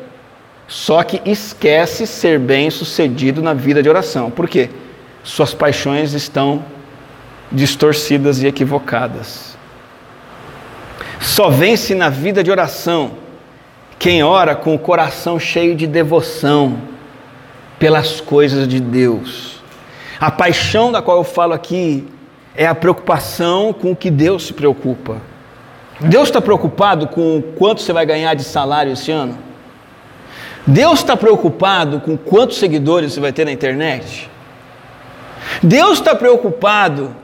Só 0.72 1.02
que 1.02 1.20
esquece 1.30 2.06
ser 2.06 2.38
bem 2.38 2.70
sucedido 2.70 3.42
na 3.42 3.52
vida 3.52 3.82
de 3.82 3.90
oração. 3.90 4.30
Por 4.30 4.48
quê? 4.48 4.70
suas 5.22 5.52
paixões 5.52 6.14
estão 6.14 6.64
distorcidas 7.50 8.42
e 8.42 8.46
equivocadas. 8.46 9.54
Só 11.20 11.50
vence 11.50 11.94
na 11.94 12.08
vida 12.08 12.42
de 12.42 12.50
oração 12.50 13.12
quem 13.98 14.22
ora 14.22 14.56
com 14.56 14.74
o 14.74 14.78
coração 14.78 15.38
cheio 15.38 15.76
de 15.76 15.86
devoção 15.86 16.78
pelas 17.78 18.18
coisas 18.18 18.66
de 18.66 18.80
Deus. 18.80 19.60
A 20.18 20.30
paixão 20.30 20.90
da 20.90 21.02
qual 21.02 21.18
eu 21.18 21.24
falo 21.24 21.52
aqui 21.52 22.08
é 22.56 22.66
a 22.66 22.74
preocupação 22.74 23.74
com 23.74 23.92
o 23.92 23.96
que 23.96 24.10
Deus 24.10 24.46
se 24.46 24.54
preocupa. 24.54 25.18
Deus 26.00 26.28
está 26.28 26.40
preocupado 26.40 27.08
com 27.08 27.42
quanto 27.56 27.82
você 27.82 27.92
vai 27.92 28.06
ganhar 28.06 28.32
de 28.32 28.42
salário 28.42 28.94
esse 28.94 29.12
ano? 29.12 29.51
Deus 30.66 31.00
está 31.00 31.16
preocupado 31.16 32.00
com 32.00 32.16
quantos 32.16 32.58
seguidores 32.58 33.12
você 33.12 33.20
vai 33.20 33.32
ter 33.32 33.44
na 33.44 33.52
internet? 33.52 34.30
Deus 35.62 35.98
está 35.98 36.14
preocupado 36.14 37.14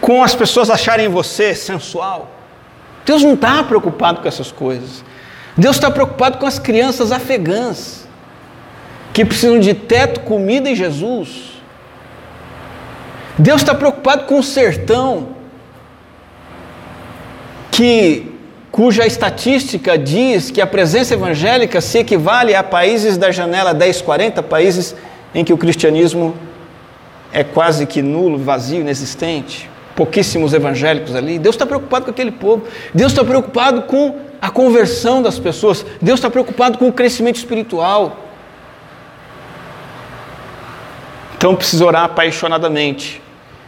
com 0.00 0.22
as 0.22 0.34
pessoas 0.34 0.68
acharem 0.68 1.08
você 1.08 1.54
sensual? 1.54 2.30
Deus 3.06 3.22
não 3.22 3.34
está 3.34 3.62
preocupado 3.62 4.20
com 4.20 4.28
essas 4.28 4.50
coisas. 4.50 5.04
Deus 5.56 5.76
está 5.76 5.90
preocupado 5.90 6.38
com 6.38 6.46
as 6.46 6.58
crianças 6.58 7.12
afegãs 7.12 8.08
que 9.12 9.24
precisam 9.24 9.60
de 9.60 9.74
teto, 9.74 10.20
comida 10.20 10.68
e 10.68 10.74
Jesus. 10.74 11.52
Deus 13.38 13.62
está 13.62 13.74
preocupado 13.74 14.24
com 14.24 14.40
o 14.40 14.42
sertão 14.42 15.36
que 17.70 18.33
cuja 18.74 19.06
estatística 19.06 19.96
diz 19.96 20.50
que 20.50 20.60
a 20.60 20.66
presença 20.66 21.14
evangélica 21.14 21.80
se 21.80 21.98
equivale 21.98 22.56
a 22.56 22.62
países 22.64 23.16
da 23.16 23.30
janela 23.30 23.72
1040, 23.72 24.42
países 24.42 24.96
em 25.32 25.44
que 25.44 25.52
o 25.52 25.56
cristianismo 25.56 26.34
é 27.32 27.44
quase 27.44 27.86
que 27.86 28.02
nulo, 28.02 28.36
vazio, 28.36 28.80
inexistente. 28.80 29.70
Pouquíssimos 29.94 30.52
evangélicos 30.52 31.14
ali. 31.14 31.38
Deus 31.38 31.54
está 31.54 31.64
preocupado 31.64 32.06
com 32.06 32.10
aquele 32.10 32.32
povo. 32.32 32.64
Deus 32.92 33.12
está 33.12 33.22
preocupado 33.22 33.82
com 33.82 34.18
a 34.42 34.50
conversão 34.50 35.22
das 35.22 35.38
pessoas. 35.38 35.86
Deus 36.02 36.18
está 36.18 36.28
preocupado 36.28 36.76
com 36.76 36.88
o 36.88 36.92
crescimento 36.92 37.36
espiritual. 37.36 38.24
Então 41.36 41.54
precisa 41.54 41.84
orar 41.84 42.02
apaixonadamente. 42.02 43.22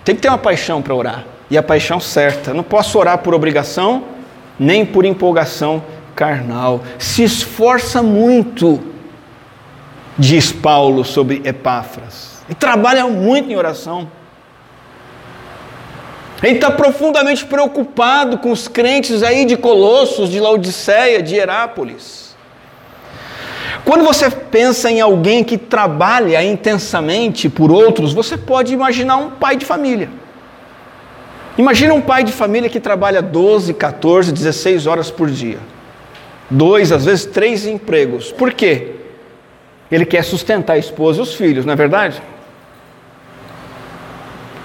Tem 0.04 0.16
que 0.16 0.22
ter 0.22 0.28
uma 0.28 0.36
paixão 0.36 0.82
para 0.82 0.96
orar. 0.96 1.24
E 1.48 1.56
a 1.56 1.62
paixão 1.62 2.00
certa. 2.00 2.52
não 2.52 2.64
posso 2.64 2.98
orar 2.98 3.18
por 3.18 3.34
obrigação 3.34 4.15
nem 4.58 4.84
por 4.84 5.04
empolgação 5.04 5.82
carnal. 6.14 6.82
Se 6.98 7.22
esforça 7.22 8.02
muito, 8.02 8.80
diz 10.18 10.52
Paulo 10.52 11.04
sobre 11.04 11.42
Epáfras, 11.44 12.42
e 12.48 12.54
trabalha 12.54 13.06
muito 13.06 13.50
em 13.50 13.56
oração. 13.56 14.08
Ele 16.42 16.56
está 16.56 16.70
profundamente 16.70 17.44
preocupado 17.44 18.38
com 18.38 18.50
os 18.50 18.68
crentes 18.68 19.22
aí 19.22 19.44
de 19.44 19.56
Colossos, 19.56 20.30
de 20.30 20.38
Laodiceia, 20.38 21.22
de 21.22 21.34
Herápolis. 21.34 22.36
Quando 23.84 24.04
você 24.04 24.28
pensa 24.30 24.90
em 24.90 25.00
alguém 25.00 25.42
que 25.42 25.56
trabalha 25.56 26.42
intensamente 26.44 27.48
por 27.48 27.70
outros, 27.70 28.12
você 28.12 28.36
pode 28.36 28.74
imaginar 28.74 29.16
um 29.16 29.30
pai 29.30 29.56
de 29.56 29.64
família. 29.64 30.10
Imagina 31.58 31.94
um 31.94 32.00
pai 32.00 32.22
de 32.22 32.32
família 32.32 32.68
que 32.68 32.78
trabalha 32.78 33.22
12, 33.22 33.72
14, 33.74 34.32
16 34.32 34.86
horas 34.86 35.10
por 35.10 35.30
dia. 35.30 35.58
Dois, 36.50 36.92
às 36.92 37.04
vezes 37.04 37.24
três 37.24 37.66
empregos. 37.66 38.30
Por 38.30 38.52
quê? 38.52 38.92
Ele 39.90 40.04
quer 40.04 40.22
sustentar 40.22 40.74
a 40.74 40.78
esposa 40.78 41.20
e 41.20 41.22
os 41.22 41.34
filhos, 41.34 41.64
não 41.64 41.72
é 41.72 41.76
verdade? 41.76 42.20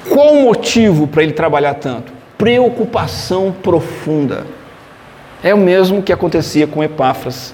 Qual 0.10 0.34
o 0.34 0.41
motivo 0.41 1.08
para 1.08 1.23
ele 1.23 1.32
trabalhar 1.32 1.75
tanto? 1.75 2.12
Preocupação 2.38 3.51
profunda. 3.51 4.45
É 5.43 5.54
o 5.54 5.58
mesmo 5.58 6.04
que 6.04 6.12
acontecia 6.12 6.67
com 6.67 6.84
Epáfras, 6.84 7.54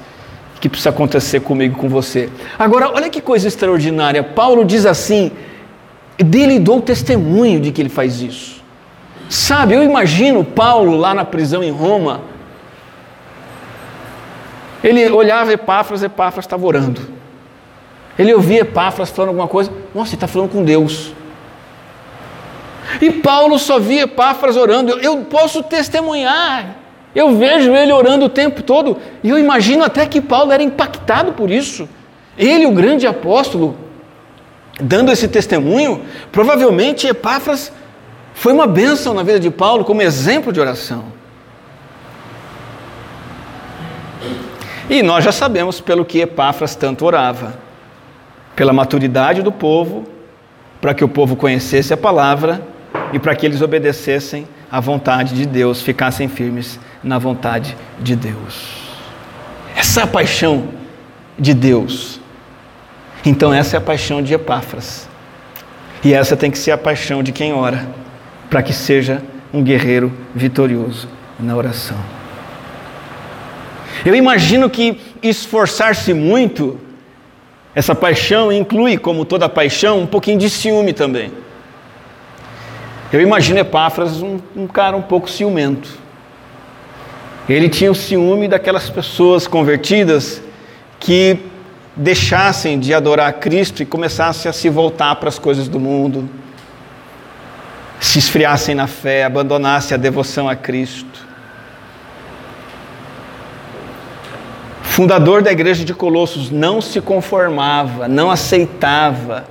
que 0.60 0.68
precisa 0.68 0.90
acontecer 0.90 1.42
comigo 1.42 1.78
com 1.78 1.88
você. 1.88 2.30
Agora, 2.58 2.90
olha 2.90 3.10
que 3.10 3.22
coisa 3.22 3.48
extraordinária. 3.48 4.24
Paulo 4.24 4.66
diz 4.66 4.86
assim: 4.86 5.32
dele 6.18 6.60
dou 6.60 6.82
testemunho 6.82 7.60
de 7.60 7.72
que 7.72 7.82
ele 7.82 7.90
faz 7.90 8.22
isso. 8.22 8.57
Sabe, 9.30 9.74
eu 9.74 9.84
imagino 9.84 10.44
Paulo 10.44 10.96
lá 10.96 11.14
na 11.14 11.26
prisão 11.26 11.64
em 11.64 11.72
Roma. 11.72 12.22
Ele 14.84 15.08
olhava 15.10 15.52
Epáfras, 15.52 16.04
Epáfras 16.04 16.46
estava 16.46 16.66
orando. 16.66 17.02
Ele 18.18 18.34
ouvia 18.34 18.62
Epáfras 18.62 19.10
falando 19.10 19.30
alguma 19.30 19.48
coisa, 19.48 19.72
nossa, 19.94 20.10
ele 20.10 20.16
está 20.16 20.28
falando 20.28 20.52
com 20.52 20.64
Deus. 20.64 21.14
E 23.02 23.12
Paulo 23.12 23.60
só 23.60 23.80
via 23.80 24.04
Epáfras 24.04 24.56
orando. 24.56 24.92
Eu, 24.92 25.00
eu 25.00 25.18
posso 25.26 25.62
testemunhar. 25.62 26.76
Eu 27.14 27.36
vejo 27.36 27.74
ele 27.76 27.92
orando 27.92 28.26
o 28.26 28.30
tempo 28.30 28.62
todo. 28.62 28.98
E 29.24 29.30
eu 29.30 29.38
imagino 29.38 29.84
até 29.84 30.06
que 30.06 30.22
Paulo 30.22 30.52
era 30.52 30.64
impactado 30.64 31.34
por 31.34 31.52
isso. 31.52 31.88
Ele, 32.38 32.66
o 32.66 32.72
grande 32.72 33.06
apóstolo, 33.06 33.76
dando 34.80 35.12
esse 35.12 35.28
testemunho, 35.28 36.04
provavelmente 36.32 37.08
Epáfras 37.08 37.72
foi 38.40 38.54
uma 38.54 38.68
bênção 38.68 39.16
na 39.16 39.24
vida 39.24 39.40
de 39.40 39.50
Paulo 39.50 39.84
como 39.84 40.00
exemplo 40.00 40.54
de 40.54 40.60
oração. 40.60 41.06
E 44.88 45.02
nós 45.02 45.24
já 45.24 45.32
sabemos 45.32 45.82
pelo 45.82 46.06
que 46.06 46.20
Epáfras 46.20 46.76
tanto 46.76 47.04
orava, 47.04 47.58
pela 48.56 48.72
maturidade 48.72 49.42
do 49.42 49.52
povo, 49.52 50.08
para 50.80 50.94
que 50.94 51.04
o 51.04 51.10
povo 51.10 51.36
conhecesse 51.36 51.96
a 51.96 51.98
palavra 51.98 52.62
e 53.12 53.18
para 53.18 53.36
que 53.36 53.44
eles 53.44 53.64
obedecessem 53.64 54.48
à 54.72 54.80
vontade 54.80 55.34
de 55.34 55.48
Deus, 55.48 55.82
ficassem 55.82 56.28
firmes 56.28 56.80
na 57.04 57.18
vontade 57.18 57.76
de 58.00 58.16
Deus. 58.16 58.88
Essa 59.76 60.02
é 60.02 60.04
a 60.04 60.08
paixão 60.08 60.70
de 61.40 61.56
Deus. 61.56 62.22
Então, 63.26 63.52
essa 63.52 63.78
é 63.78 63.80
a 63.80 63.82
paixão 63.82 64.22
de 64.22 64.36
Epáfras. 64.36 65.10
E 66.04 66.14
essa 66.14 66.38
tem 66.38 66.52
que 66.52 66.60
ser 66.60 66.70
a 66.70 66.78
paixão 66.78 67.24
de 67.24 67.32
quem 67.32 67.52
ora 67.52 68.06
para 68.50 68.64
que 68.64 68.74
seja 68.74 69.22
um 69.54 69.64
guerreiro 69.64 70.12
vitorioso 70.34 71.08
na 71.40 71.56
oração. 71.56 71.98
Eu 74.06 74.16
imagino 74.16 74.70
que 74.70 75.00
esforçar-se 75.22 76.14
muito, 76.14 76.80
essa 77.74 77.96
paixão 77.96 78.52
inclui, 78.52 78.98
como 78.98 79.26
toda 79.26 79.50
paixão, 79.50 80.02
um 80.02 80.06
pouquinho 80.06 80.38
de 80.38 80.50
ciúme 80.50 80.94
também. 80.94 81.32
Eu 83.12 83.22
imagino 83.22 83.60
Epáfras 83.60 84.22
um, 84.22 84.40
um 84.56 84.68
cara 84.68 84.96
um 84.96 85.02
pouco 85.02 85.30
ciumento. 85.30 85.90
Ele 87.48 87.70
tinha 87.70 87.90
o 87.90 87.96
ciúme 87.96 88.48
daquelas 88.48 88.90
pessoas 88.90 89.48
convertidas 89.48 90.42
que 91.00 91.40
deixassem 91.96 92.80
de 92.80 92.94
adorar 92.94 93.32
Cristo 93.34 93.82
e 93.82 93.86
começassem 93.86 94.50
a 94.50 94.54
se 94.54 94.70
voltar 94.70 95.16
para 95.16 95.30
as 95.30 95.40
coisas 95.40 95.68
do 95.68 95.80
mundo, 95.80 96.30
se 98.00 98.20
esfriassem 98.20 98.76
na 98.76 98.88
fé, 98.88 99.24
abandonassem 99.24 99.96
a 99.96 99.98
devoção 99.98 100.48
a 100.48 100.56
Cristo. 100.56 101.28
Fundador 104.82 105.44
da 105.44 105.52
igreja 105.52 105.86
de 105.86 105.94
Colossos 105.94 106.50
não 106.50 106.82
se 106.82 107.00
conformava, 107.00 108.08
não 108.08 108.32
aceitava 108.32 109.46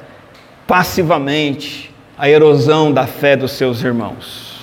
passivamente 0.67 1.95
a 2.19 2.29
erosão 2.29 2.93
da 2.93 3.07
fé 3.07 3.37
dos 3.37 3.53
seus 3.53 3.83
irmãos. 3.83 4.57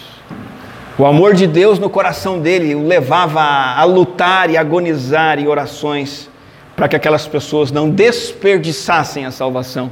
O 0.97 1.05
amor 1.05 1.33
de 1.33 1.47
Deus 1.47 1.79
no 1.79 1.89
coração 1.89 2.39
dele 2.39 2.75
o 2.75 2.85
levava 2.85 3.41
a, 3.41 3.83
lutar 3.83 4.49
e 4.49 4.57
agonizar 4.57 5.39
em 5.39 5.47
orações 5.47 6.29
para 6.75 6.87
que 6.87 6.95
aquelas 6.95 7.25
pessoas 7.25 7.71
não 7.71 7.89
desperdiçassem 7.89 9.25
a 9.25 9.31
salvação 9.31 9.89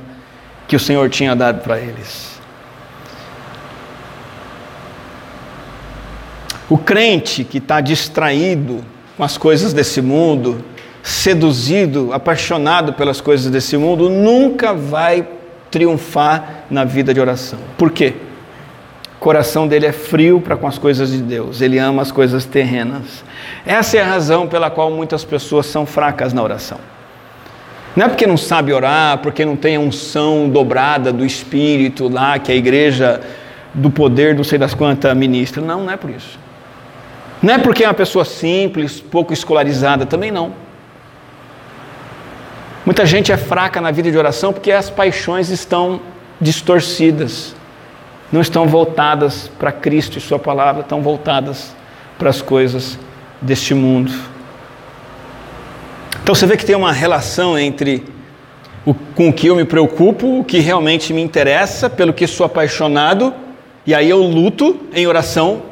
que 0.67 0.75
o 0.75 0.79
Senhor 0.79 1.09
tinha 1.09 1.35
dado 1.35 1.61
para 1.61 1.79
eles. 1.79 2.40
O 6.71 6.77
crente 6.77 7.43
que 7.43 7.57
está 7.57 7.81
distraído 7.81 8.79
com 9.17 9.25
as 9.25 9.37
coisas 9.37 9.73
desse 9.73 10.01
mundo, 10.01 10.63
seduzido, 11.03 12.13
apaixonado 12.13 12.93
pelas 12.93 13.19
coisas 13.19 13.51
desse 13.51 13.75
mundo, 13.75 14.09
nunca 14.09 14.73
vai 14.73 15.27
triunfar 15.69 16.63
na 16.71 16.85
vida 16.85 17.13
de 17.13 17.19
oração. 17.19 17.59
Por 17.77 17.91
quê? 17.91 18.13
O 19.17 19.19
coração 19.19 19.67
dele 19.67 19.85
é 19.85 19.91
frio 19.91 20.39
para 20.39 20.55
com 20.55 20.65
as 20.65 20.77
coisas 20.77 21.11
de 21.11 21.17
Deus, 21.17 21.59
ele 21.59 21.77
ama 21.77 22.03
as 22.03 22.09
coisas 22.09 22.45
terrenas. 22.45 23.21
Essa 23.65 23.97
é 23.97 24.01
a 24.01 24.05
razão 24.07 24.47
pela 24.47 24.69
qual 24.69 24.89
muitas 24.89 25.25
pessoas 25.25 25.65
são 25.65 25.85
fracas 25.85 26.31
na 26.31 26.41
oração. 26.41 26.77
Não 27.97 28.05
é 28.05 28.07
porque 28.07 28.25
não 28.25 28.37
sabe 28.37 28.71
orar, 28.71 29.17
porque 29.17 29.43
não 29.43 29.57
tem 29.57 29.75
a 29.75 29.79
unção 29.81 30.47
dobrada 30.47 31.11
do 31.11 31.25
Espírito 31.25 32.07
lá, 32.07 32.39
que 32.39 32.49
a 32.49 32.55
igreja 32.55 33.19
do 33.73 33.89
poder, 33.89 34.33
não 34.35 34.45
sei 34.45 34.57
das 34.57 34.73
quantas, 34.73 35.13
ministra. 35.17 35.61
Não, 35.61 35.83
não 35.83 35.91
é 35.91 35.97
por 35.97 36.09
isso. 36.09 36.39
Não 37.41 37.55
é 37.55 37.57
porque 37.57 37.83
é 37.83 37.87
uma 37.87 37.93
pessoa 37.93 38.23
simples, 38.23 38.99
pouco 38.99 39.33
escolarizada, 39.33 40.05
também 40.05 40.29
não. 40.29 40.53
Muita 42.85 43.05
gente 43.05 43.31
é 43.31 43.37
fraca 43.37 43.81
na 43.81 43.91
vida 43.91 44.11
de 44.11 44.17
oração 44.17 44.53
porque 44.53 44.71
as 44.71 44.89
paixões 44.89 45.49
estão 45.49 46.01
distorcidas. 46.39 47.55
não 48.31 48.41
estão 48.41 48.65
voltadas 48.65 49.51
para 49.59 49.71
Cristo 49.73 50.17
e 50.17 50.21
Sua 50.21 50.39
palavra, 50.39 50.81
estão 50.81 51.01
voltadas 51.01 51.75
para 52.17 52.29
as 52.29 52.41
coisas 52.41 52.97
deste 53.41 53.73
mundo. 53.73 54.11
Então 56.23 56.33
você 56.33 56.45
vê 56.45 56.55
que 56.55 56.65
tem 56.65 56.75
uma 56.75 56.93
relação 56.93 57.59
entre 57.59 58.05
o, 58.85 58.93
com 58.93 59.29
o 59.29 59.33
que 59.33 59.47
eu 59.47 59.55
me 59.55 59.65
preocupo, 59.65 60.39
o 60.39 60.43
que 60.43 60.59
realmente 60.59 61.11
me 61.13 61.21
interessa, 61.21 61.89
pelo 61.89 62.13
que 62.13 62.25
sou 62.25 62.45
apaixonado, 62.45 63.33
e 63.85 63.93
aí 63.93 64.09
eu 64.09 64.19
luto 64.19 64.79
em 64.93 65.07
oração 65.07 65.70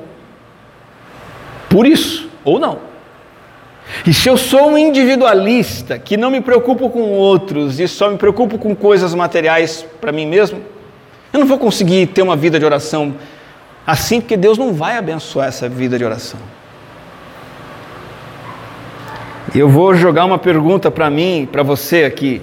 por 1.70 1.86
isso, 1.86 2.30
ou 2.44 2.60
não. 2.60 2.90
E 4.06 4.14
se 4.14 4.30
eu 4.30 4.38
sou 4.38 4.70
um 4.70 4.78
individualista, 4.78 5.98
que 5.98 6.18
não 6.18 6.30
me 6.30 6.42
preocupo 6.42 6.90
com 6.90 7.12
outros 7.12 7.80
e 7.80 7.88
só 7.88 8.10
me 8.10 8.18
preocupo 8.18 8.58
com 8.58 8.76
coisas 8.76 9.14
materiais 9.14 9.86
para 10.00 10.12
mim 10.12 10.26
mesmo, 10.26 10.62
eu 11.34 11.40
não 11.40 11.48
vou 11.48 11.58
conseguir 11.58 12.08
ter 12.08 12.22
uma 12.22 12.36
vida 12.36 12.60
de 12.60 12.66
oração 12.66 13.16
assim, 13.86 14.22
porque 14.22 14.38
Deus 14.38 14.58
não 14.58 14.74
vai 14.74 14.98
abençoar 14.98 15.48
essa 15.48 15.68
vida 15.68 15.98
de 15.98 16.06
oração. 16.06 16.40
Eu 19.54 19.68
vou 19.68 19.96
jogar 19.96 20.26
uma 20.26 20.38
pergunta 20.38 20.92
para 20.92 21.10
mim, 21.10 21.48
para 21.52 21.64
você 21.64 22.04
aqui. 22.04 22.42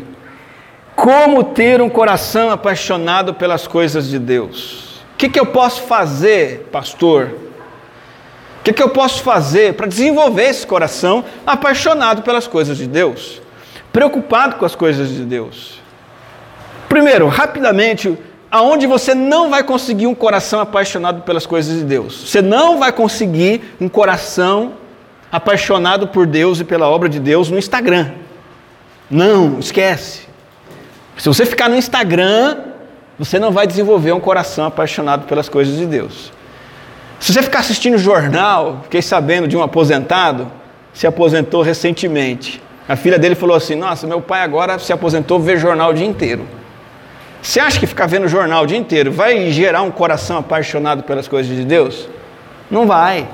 Como 0.97 1.45
ter 1.45 1.81
um 1.81 1.89
coração 1.89 2.51
apaixonado 2.51 3.35
pelas 3.35 3.67
coisas 3.67 4.09
de 4.09 4.19
Deus? 4.19 5.05
O 5.15 5.17
que, 5.17 5.29
que 5.29 5.39
eu 5.39 5.47
posso 5.47 5.83
fazer, 5.83 6.69
pastor? 6.73 7.46
Que, 8.67 8.73
que 8.73 8.83
eu 8.83 8.89
posso 8.89 9.23
fazer 9.23 9.75
para 9.75 9.87
desenvolver 9.87 10.43
esse 10.43 10.67
coração 10.67 11.25
apaixonado 11.47 12.23
pelas 12.23 12.49
coisas 12.49 12.77
de 12.77 12.89
Deus? 12.89 13.41
Preocupado 13.93 14.57
com 14.57 14.65
as 14.65 14.75
coisas 14.75 15.09
de 15.09 15.25
Deus? 15.25 15.81
Primeiro, 16.89 17.29
rapidamente, 17.29 18.19
aonde 18.51 18.85
você 18.89 19.15
não 19.15 19.51
vai 19.51 19.63
conseguir 19.63 20.09
um 20.09 20.17
coração 20.17 20.59
apaixonado 20.59 21.23
pelas 21.23 21.47
coisas 21.47 21.79
de 21.79 21.85
Deus? 21.85 22.29
Você 22.29 22.43
não 22.43 22.77
vai 22.77 22.91
conseguir 22.91 23.63
um 23.81 23.89
coração 23.89 24.73
apaixonado 25.31 26.09
por 26.09 26.27
Deus 26.27 26.59
e 26.59 26.65
pela 26.65 26.89
obra 26.89 27.09
de 27.09 27.21
Deus 27.21 27.49
no 27.49 27.59
Instagram. 27.59 28.15
Não, 29.09 29.61
esquece. 29.61 30.23
Se 31.17 31.29
você 31.29 31.47
ficar 31.47 31.69
no 31.69 31.77
Instagram, 31.77 32.65
você 33.17 33.39
não 33.39 33.53
vai 33.53 33.65
desenvolver 33.65 34.11
um 34.11 34.19
coração 34.19 34.67
apaixonado 34.67 35.25
pelas 35.27 35.49
coisas 35.49 35.77
de 35.77 35.87
Deus. 35.87 36.35
Se 37.19 37.33
você 37.33 37.43
ficar 37.43 37.61
assistindo 37.61 37.99
jornal, 37.99 38.81
fiquei 38.85 39.03
sabendo 39.03 39.49
de 39.49 39.57
um 39.57 39.63
aposentado, 39.63 40.51
se 40.93 41.07
aposentou 41.07 41.63
recentemente. 41.63 42.63
A 42.89 42.95
filha 42.95 43.19
dele 43.19 43.35
falou 43.35 43.57
assim: 43.57 43.75
Nossa, 43.75 44.07
meu 44.07 44.21
pai 44.21 44.43
agora 44.43 44.79
se 44.79 44.93
aposentou, 44.93 45.41
vê 45.41 45.57
jornal 45.57 45.91
o 45.91 45.95
dia 45.95 46.07
inteiro. 46.07 46.47
Você 47.43 47.61
acha 47.61 47.79
que 47.79 47.87
ficar 47.87 48.07
vendo 48.07 48.29
jornal 48.29 48.65
o 48.65 48.67
dia 48.67 48.79
inteiro 48.79 49.11
vai 49.13 49.51
gerar 49.51 49.83
um 49.83 49.91
coração 49.91 50.39
apaixonado 50.39 51.03
pelas 51.03 51.29
coisas 51.29 51.55
de 51.55 51.65
Deus? 51.65 52.09
Não 52.71 52.87
vai. 52.87 53.29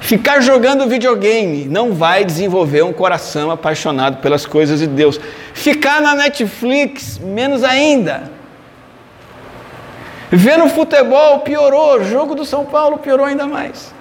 Ficar 0.00 0.40
jogando 0.40 0.88
videogame 0.88 1.66
não 1.66 1.92
vai 1.92 2.24
desenvolver 2.24 2.82
um 2.82 2.92
coração 2.92 3.52
apaixonado 3.52 4.16
pelas 4.18 4.44
coisas 4.44 4.80
de 4.80 4.86
Deus. 4.88 5.18
Ficar 5.54 6.00
na 6.00 6.14
Netflix, 6.14 7.18
menos 7.18 7.62
ainda. 7.62 8.31
Vendo 10.34 10.66
futebol 10.70 11.40
piorou, 11.40 12.00
o 12.00 12.04
jogo 12.04 12.34
do 12.34 12.46
São 12.46 12.64
Paulo 12.64 12.96
piorou 12.96 13.26
ainda 13.26 13.46
mais. 13.46 13.94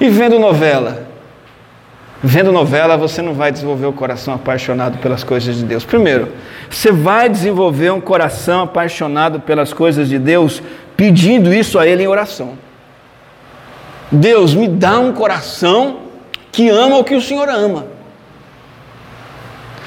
E 0.00 0.08
vendo 0.08 0.38
novela? 0.38 1.08
Vendo 2.22 2.52
novela, 2.52 2.96
você 2.96 3.20
não 3.20 3.34
vai 3.34 3.50
desenvolver 3.50 3.86
o 3.86 3.92
coração 3.92 4.34
apaixonado 4.34 4.98
pelas 4.98 5.24
coisas 5.24 5.56
de 5.56 5.64
Deus. 5.64 5.84
Primeiro, 5.84 6.32
você 6.70 6.92
vai 6.92 7.28
desenvolver 7.28 7.90
um 7.90 8.00
coração 8.00 8.62
apaixonado 8.62 9.40
pelas 9.40 9.72
coisas 9.72 10.08
de 10.08 10.18
Deus 10.18 10.62
pedindo 10.96 11.52
isso 11.52 11.76
a 11.76 11.84
Ele 11.84 12.04
em 12.04 12.08
oração. 12.08 12.52
Deus, 14.12 14.54
me 14.54 14.68
dá 14.68 15.00
um 15.00 15.12
coração 15.12 16.02
que 16.52 16.68
ama 16.68 16.98
o 16.98 17.04
que 17.04 17.16
o 17.16 17.20
Senhor 17.20 17.48
ama. 17.48 17.86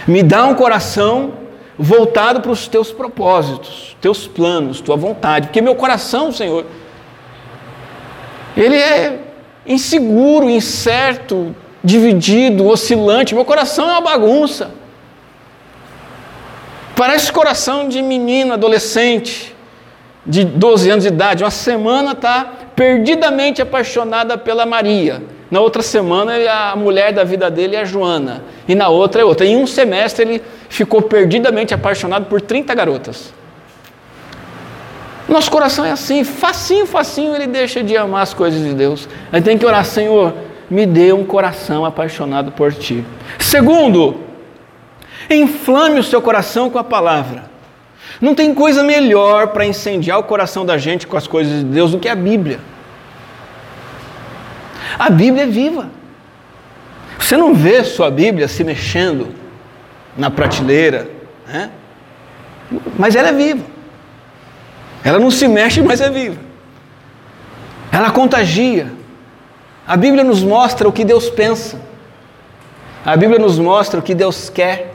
Me 0.05 0.21
dá 0.21 0.45
um 0.45 0.53
coração 0.53 1.40
voltado 1.77 2.41
para 2.41 2.51
os 2.51 2.67
teus 2.67 2.91
propósitos, 2.91 3.95
teus 4.01 4.27
planos, 4.27 4.81
tua 4.81 4.95
vontade, 4.95 5.47
porque 5.47 5.61
meu 5.61 5.75
coração, 5.75 6.31
Senhor, 6.31 6.65
ele 8.55 8.75
é 8.75 9.19
inseguro, 9.65 10.49
incerto, 10.49 11.55
dividido, 11.83 12.67
oscilante. 12.67 13.33
Meu 13.33 13.45
coração 13.45 13.89
é 13.89 13.93
uma 13.93 14.01
bagunça. 14.01 14.71
Parece 16.95 17.31
coração 17.31 17.87
de 17.87 18.01
menino, 18.01 18.53
adolescente 18.53 19.55
de 20.25 20.43
12 20.43 20.89
anos 20.89 21.03
de 21.03 21.09
idade, 21.09 21.43
uma 21.43 21.49
semana 21.49 22.11
está 22.11 22.45
perdidamente 22.75 23.61
apaixonada 23.61 24.37
pela 24.37 24.65
Maria. 24.65 25.23
Na 25.49 25.59
outra 25.59 25.81
semana, 25.81 26.33
a 26.49 26.75
mulher 26.75 27.11
da 27.11 27.23
vida 27.23 27.49
dele 27.49 27.75
é 27.75 27.81
a 27.81 27.85
Joana. 27.85 28.43
E 28.71 28.75
na 28.75 28.87
outra 28.87 29.21
é 29.21 29.25
outra. 29.25 29.45
Em 29.45 29.57
um 29.57 29.67
semestre, 29.67 30.23
ele 30.23 30.41
ficou 30.69 31.01
perdidamente 31.01 31.73
apaixonado 31.73 32.27
por 32.27 32.39
30 32.39 32.73
garotas. 32.73 33.33
Nosso 35.27 35.51
coração 35.51 35.83
é 35.83 35.91
assim, 35.91 36.23
facinho, 36.23 36.85
facinho, 36.85 37.35
ele 37.35 37.47
deixa 37.47 37.83
de 37.83 37.97
amar 37.97 38.23
as 38.23 38.33
coisas 38.33 38.63
de 38.63 38.73
Deus. 38.73 39.09
A 39.29 39.35
gente 39.35 39.45
tem 39.45 39.57
que 39.57 39.65
orar, 39.65 39.83
Senhor, 39.83 40.33
me 40.69 40.85
dê 40.85 41.11
um 41.11 41.25
coração 41.25 41.83
apaixonado 41.83 42.53
por 42.53 42.71
Ti. 42.71 43.03
Segundo, 43.39 44.21
inflame 45.29 45.99
o 45.99 46.03
seu 46.03 46.21
coração 46.21 46.69
com 46.69 46.79
a 46.79 46.83
palavra. 46.85 47.51
Não 48.21 48.33
tem 48.33 48.53
coisa 48.53 48.83
melhor 48.83 49.47
para 49.47 49.65
incendiar 49.65 50.17
o 50.17 50.23
coração 50.23 50.65
da 50.65 50.77
gente 50.77 51.05
com 51.05 51.17
as 51.17 51.27
coisas 51.27 51.59
de 51.59 51.65
Deus 51.65 51.91
do 51.91 51.99
que 51.99 52.07
a 52.07 52.15
Bíblia. 52.15 52.61
A 54.97 55.09
Bíblia 55.09 55.43
é 55.43 55.47
viva. 55.47 55.89
Você 57.31 57.37
não 57.37 57.55
vê 57.55 57.81
sua 57.85 58.11
Bíblia 58.11 58.45
se 58.49 58.61
mexendo 58.61 59.29
na 60.17 60.29
prateleira, 60.29 61.09
né? 61.47 61.71
mas 62.99 63.15
ela 63.15 63.29
é 63.29 63.31
viva. 63.31 63.63
Ela 65.01 65.17
não 65.17 65.31
se 65.31 65.47
mexe, 65.47 65.81
mas 65.81 66.01
é 66.01 66.09
viva. 66.09 66.35
Ela 67.89 68.11
contagia. 68.11 68.91
A 69.87 69.95
Bíblia 69.95 70.25
nos 70.25 70.43
mostra 70.43 70.89
o 70.89 70.91
que 70.91 71.05
Deus 71.05 71.29
pensa. 71.29 71.79
A 73.05 73.15
Bíblia 73.15 73.39
nos 73.39 73.57
mostra 73.57 74.01
o 74.01 74.03
que 74.03 74.13
Deus 74.13 74.49
quer 74.49 74.91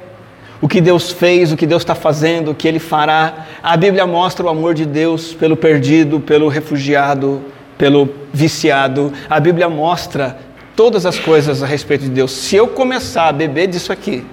o 0.60 0.68
que 0.68 0.80
Deus 0.80 1.10
fez, 1.10 1.52
o 1.52 1.56
que 1.56 1.66
Deus 1.66 1.80
está 1.82 1.94
fazendo, 1.94 2.50
o 2.50 2.54
que 2.54 2.68
Ele 2.68 2.78
fará. 2.78 3.46
A 3.62 3.78
Bíblia 3.78 4.06
mostra 4.06 4.44
o 4.44 4.50
amor 4.50 4.74
de 4.74 4.84
Deus 4.84 5.32
pelo 5.32 5.56
perdido, 5.56 6.20
pelo 6.20 6.48
refugiado, 6.48 7.42
pelo 7.78 8.10
viciado. 8.30 9.10
A 9.28 9.40
Bíblia 9.40 9.70
mostra 9.70 10.38
todas 10.76 11.06
as 11.06 11.18
coisas 11.18 11.62
a 11.62 11.66
respeito 11.66 12.04
de 12.04 12.10
Deus. 12.10 12.30
Se 12.30 12.54
eu 12.54 12.68
começar 12.68 13.28
a 13.28 13.32
beber 13.32 13.66
disso 13.66 13.90
aqui, 13.90 14.24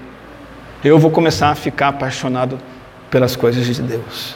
eu 0.83 0.99
vou 0.99 1.09
começar 1.09 1.49
a 1.49 1.55
ficar 1.55 1.87
apaixonado 1.87 2.59
pelas 3.09 3.35
coisas 3.35 3.65
de 3.65 3.81
Deus. 3.81 4.35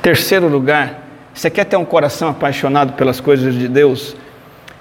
Terceiro 0.00 0.48
lugar, 0.48 1.06
você 1.34 1.50
quer 1.50 1.64
ter 1.64 1.76
um 1.76 1.84
coração 1.84 2.30
apaixonado 2.30 2.94
pelas 2.94 3.20
coisas 3.20 3.54
de 3.54 3.68
Deus? 3.68 4.16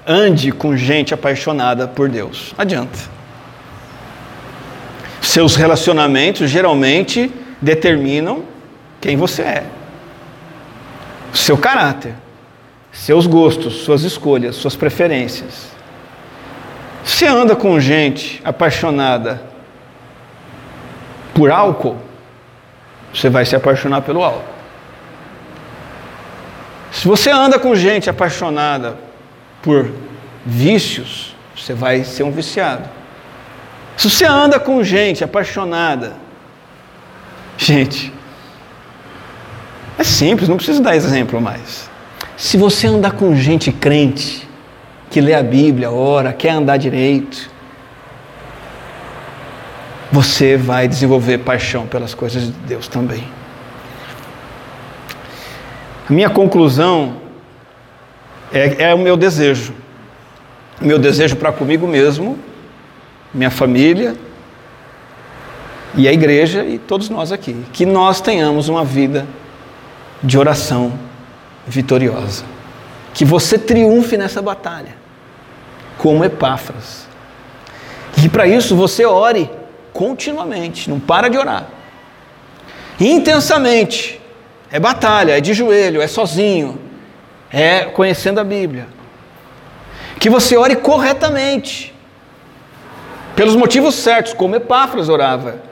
Ande 0.07 0.51
com 0.51 0.77
gente 0.77 1.13
apaixonada 1.13 1.87
por 1.87 2.07
Deus. 2.07 2.53
Adianta. 2.57 2.97
Seus 5.21 5.55
relacionamentos 5.57 6.49
geralmente 6.49 7.31
determinam 7.61 8.43
quem 9.01 9.17
você 9.17 9.41
é, 9.41 9.63
seu 11.33 11.57
caráter, 11.57 12.13
seus 12.91 13.27
gostos, 13.27 13.83
suas 13.83 14.03
escolhas, 14.03 14.55
suas 14.55 14.75
preferências. 14.75 15.78
Se 17.10 17.26
anda 17.26 17.55
com 17.55 17.78
gente 17.80 18.39
apaixonada 18.45 19.41
por 21.34 21.49
álcool, 21.49 21.97
você 23.12 23.30
vai 23.30 23.45
se 23.45 23.55
apaixonar 23.55 24.03
pelo 24.03 24.24
álcool. 24.24 24.53
Se 26.91 27.07
você 27.07 27.32
anda 27.32 27.57
com 27.57 27.76
gente 27.76 28.10
apaixonada 28.10 28.95
por 29.62 29.91
vícios, 30.45 31.36
você 31.57 31.74
vai 31.74 32.03
ser 32.03 32.24
um 32.24 32.32
viciado. 32.32 32.88
Se 33.97 34.10
você 34.10 34.26
anda 34.26 34.60
com 34.60 34.82
gente 34.84 35.24
apaixonada, 35.24 36.14
gente, 37.57 38.14
é 39.97 40.03
simples, 40.03 40.47
não 40.47 40.57
preciso 40.57 40.82
dar 40.82 40.95
exemplo 40.95 41.41
mais. 41.41 41.89
Se 42.38 42.55
você 42.55 42.88
andar 42.88 43.14
com 43.14 43.36
gente 43.36 43.72
crente, 43.72 44.49
que 45.10 45.20
lê 45.20 45.34
a 45.34 45.43
Bíblia, 45.43 45.91
ora, 45.91 46.32
quer 46.32 46.51
andar 46.51 46.78
direito, 46.78 47.49
você 50.12 50.57
vai 50.57 50.88
desenvolver 50.88 51.39
paixão 51.39 51.88
pelas 51.88 52.14
coisas 52.14 52.43
de 52.43 52.51
Deus 52.51 52.88
também. 52.88 53.24
A 56.10 56.14
minha 56.14 56.30
conclusão 56.30 57.18
é, 58.51 58.89
é 58.89 58.93
o 58.93 58.97
meu 58.97 59.16
desejo. 59.16 59.74
Meu 60.82 60.97
desejo 60.97 61.36
para 61.36 61.51
comigo 61.51 61.88
mesmo 61.88 62.38
minha 63.34 63.51
família 63.51 64.16
e 65.95 66.07
a 66.07 66.14
igreja 66.14 66.64
e 66.64 66.78
todos 66.78 67.10
nós 67.10 67.32
aqui, 67.32 67.55
que 67.74 67.86
nós 67.86 68.22
tenhamos 68.22 68.70
uma 68.70 68.84
vida 68.84 69.28
de 70.24 70.38
oração 70.38 70.93
vitoriosa. 71.68 72.43
Que 73.14 73.26
você 73.26 73.57
triunfe 73.57 74.18
nessa 74.18 74.41
batalha, 74.41 74.95
como 75.97 76.24
Epáfras. 76.24 77.07
E 78.24 78.30
para 78.30 78.47
isso 78.47 78.76
você 78.76 79.05
ore 79.05 79.49
continuamente, 79.93 80.89
não 80.89 80.99
para 80.99 81.30
de 81.30 81.38
orar. 81.38 81.68
Intensamente. 82.99 84.20
É 84.72 84.80
batalha, 84.80 85.38
é 85.38 85.41
de 85.41 85.53
joelho, 85.53 86.01
é 86.01 86.07
sozinho, 86.07 86.80
é 87.51 87.86
conhecendo 87.86 88.39
a 88.39 88.43
Bíblia. 88.43 88.88
Que 90.20 90.30
você 90.30 90.55
ore 90.55 90.76
corretamente, 90.76 91.95
pelos 93.36 93.55
motivos 93.55 93.95
certos, 93.95 94.34
como 94.34 94.55
Epáfras 94.55 95.10
orava. 95.10 95.68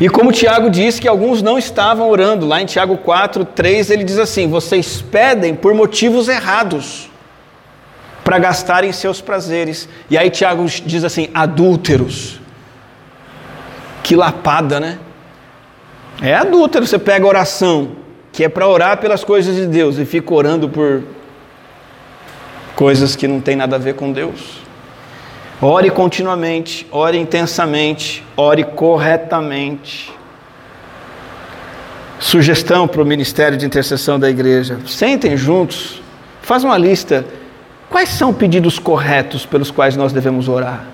E 0.00 0.08
como 0.08 0.32
Tiago 0.32 0.70
diz 0.70 0.98
que 0.98 1.06
alguns 1.06 1.42
não 1.42 1.58
estavam 1.58 2.08
orando, 2.08 2.46
lá 2.46 2.62
em 2.62 2.64
Tiago 2.64 2.96
4, 2.96 3.44
3, 3.44 3.90
ele 3.90 4.02
diz 4.02 4.18
assim: 4.18 4.48
vocês 4.48 5.02
pedem 5.02 5.54
por 5.54 5.74
motivos 5.74 6.26
errados, 6.26 7.10
para 8.24 8.38
gastarem 8.38 8.92
seus 8.92 9.20
prazeres. 9.20 9.86
E 10.08 10.16
aí 10.16 10.30
Tiago 10.30 10.64
diz 10.64 11.04
assim: 11.04 11.28
adúlteros. 11.34 12.40
Que 14.02 14.16
lapada, 14.16 14.80
né? 14.80 14.98
É 16.22 16.34
adúltero, 16.34 16.86
você 16.86 16.98
pega 16.98 17.26
oração, 17.26 17.92
que 18.32 18.42
é 18.42 18.48
para 18.48 18.66
orar 18.66 18.96
pelas 18.98 19.22
coisas 19.22 19.54
de 19.54 19.66
Deus, 19.66 19.98
e 19.98 20.06
fica 20.06 20.32
orando 20.32 20.68
por 20.68 21.02
coisas 22.74 23.14
que 23.14 23.28
não 23.28 23.40
tem 23.40 23.54
nada 23.54 23.76
a 23.76 23.78
ver 23.78 23.94
com 23.94 24.10
Deus. 24.10 24.60
Ore 25.62 25.90
continuamente, 25.90 26.86
ore 26.90 27.18
intensamente, 27.18 28.24
ore 28.34 28.64
corretamente. 28.64 30.10
Sugestão 32.18 32.88
para 32.88 33.02
o 33.02 33.04
ministério 33.04 33.58
de 33.58 33.66
intercessão 33.66 34.18
da 34.18 34.30
igreja: 34.30 34.78
sentem 34.86 35.36
juntos, 35.36 36.00
faz 36.40 36.64
uma 36.64 36.78
lista. 36.78 37.26
Quais 37.90 38.08
são 38.08 38.32
pedidos 38.32 38.78
corretos 38.78 39.44
pelos 39.44 39.70
quais 39.70 39.96
nós 39.96 40.12
devemos 40.12 40.48
orar? 40.48 40.84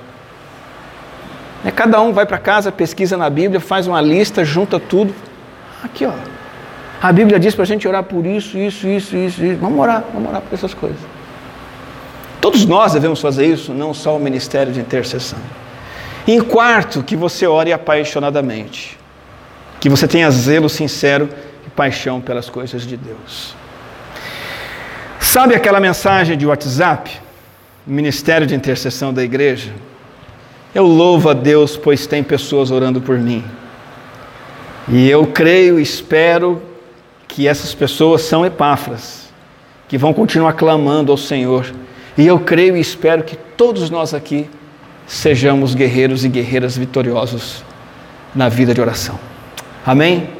É, 1.64 1.70
cada 1.70 2.00
um 2.00 2.12
vai 2.12 2.26
para 2.26 2.38
casa, 2.38 2.72
pesquisa 2.72 3.16
na 3.16 3.30
Bíblia, 3.30 3.60
faz 3.60 3.86
uma 3.86 4.00
lista, 4.00 4.44
junta 4.44 4.80
tudo. 4.80 5.14
Aqui, 5.84 6.06
ó. 6.06 6.12
A 7.00 7.12
Bíblia 7.12 7.38
diz 7.38 7.54
para 7.54 7.64
a 7.64 7.66
gente 7.66 7.86
orar 7.86 8.02
por 8.02 8.26
isso, 8.26 8.56
isso, 8.58 8.88
isso, 8.88 9.16
isso, 9.16 9.44
isso. 9.44 9.60
Vamos 9.60 9.78
orar, 9.78 10.02
vamos 10.12 10.28
orar 10.28 10.40
por 10.40 10.54
essas 10.54 10.74
coisas. 10.74 11.15
Todos 12.40 12.64
nós 12.64 12.92
devemos 12.92 13.20
fazer 13.20 13.46
isso, 13.46 13.72
não 13.72 13.92
só 13.94 14.16
o 14.16 14.20
ministério 14.20 14.72
de 14.72 14.80
intercessão. 14.80 15.38
E 16.26 16.32
em 16.32 16.40
quarto, 16.40 17.02
que 17.02 17.16
você 17.16 17.46
ore 17.46 17.72
apaixonadamente. 17.72 18.98
Que 19.80 19.88
você 19.88 20.08
tenha 20.08 20.30
zelo 20.30 20.68
sincero 20.68 21.28
e 21.66 21.70
paixão 21.70 22.20
pelas 22.20 22.50
coisas 22.50 22.86
de 22.86 22.96
Deus. 22.96 23.54
Sabe 25.20 25.54
aquela 25.54 25.80
mensagem 25.80 26.36
de 26.36 26.46
WhatsApp? 26.46 27.10
Ministério 27.86 28.46
de 28.46 28.54
intercessão 28.54 29.12
da 29.14 29.22
igreja? 29.22 29.72
Eu 30.74 30.84
louvo 30.86 31.30
a 31.30 31.32
Deus, 31.32 31.76
pois 31.76 32.06
tem 32.06 32.22
pessoas 32.22 32.70
orando 32.70 33.00
por 33.00 33.18
mim. 33.18 33.44
E 34.88 35.08
eu 35.08 35.26
creio 35.26 35.78
e 35.78 35.82
espero 35.82 36.60
que 37.26 37.46
essas 37.46 37.74
pessoas 37.74 38.22
são 38.22 38.46
epáfras, 38.46 39.28
que 39.88 39.98
vão 39.98 40.12
continuar 40.12 40.52
clamando 40.54 41.12
ao 41.12 41.18
Senhor 41.18 41.72
e 42.16 42.26
eu 42.26 42.38
creio 42.38 42.76
e 42.76 42.80
espero 42.80 43.22
que 43.24 43.36
todos 43.36 43.90
nós 43.90 44.14
aqui 44.14 44.48
sejamos 45.06 45.74
guerreiros 45.74 46.24
e 46.24 46.28
guerreiras 46.28 46.76
vitoriosos 46.76 47.62
na 48.34 48.48
vida 48.48 48.74
de 48.74 48.80
oração. 48.80 49.18
Amém? 49.84 50.35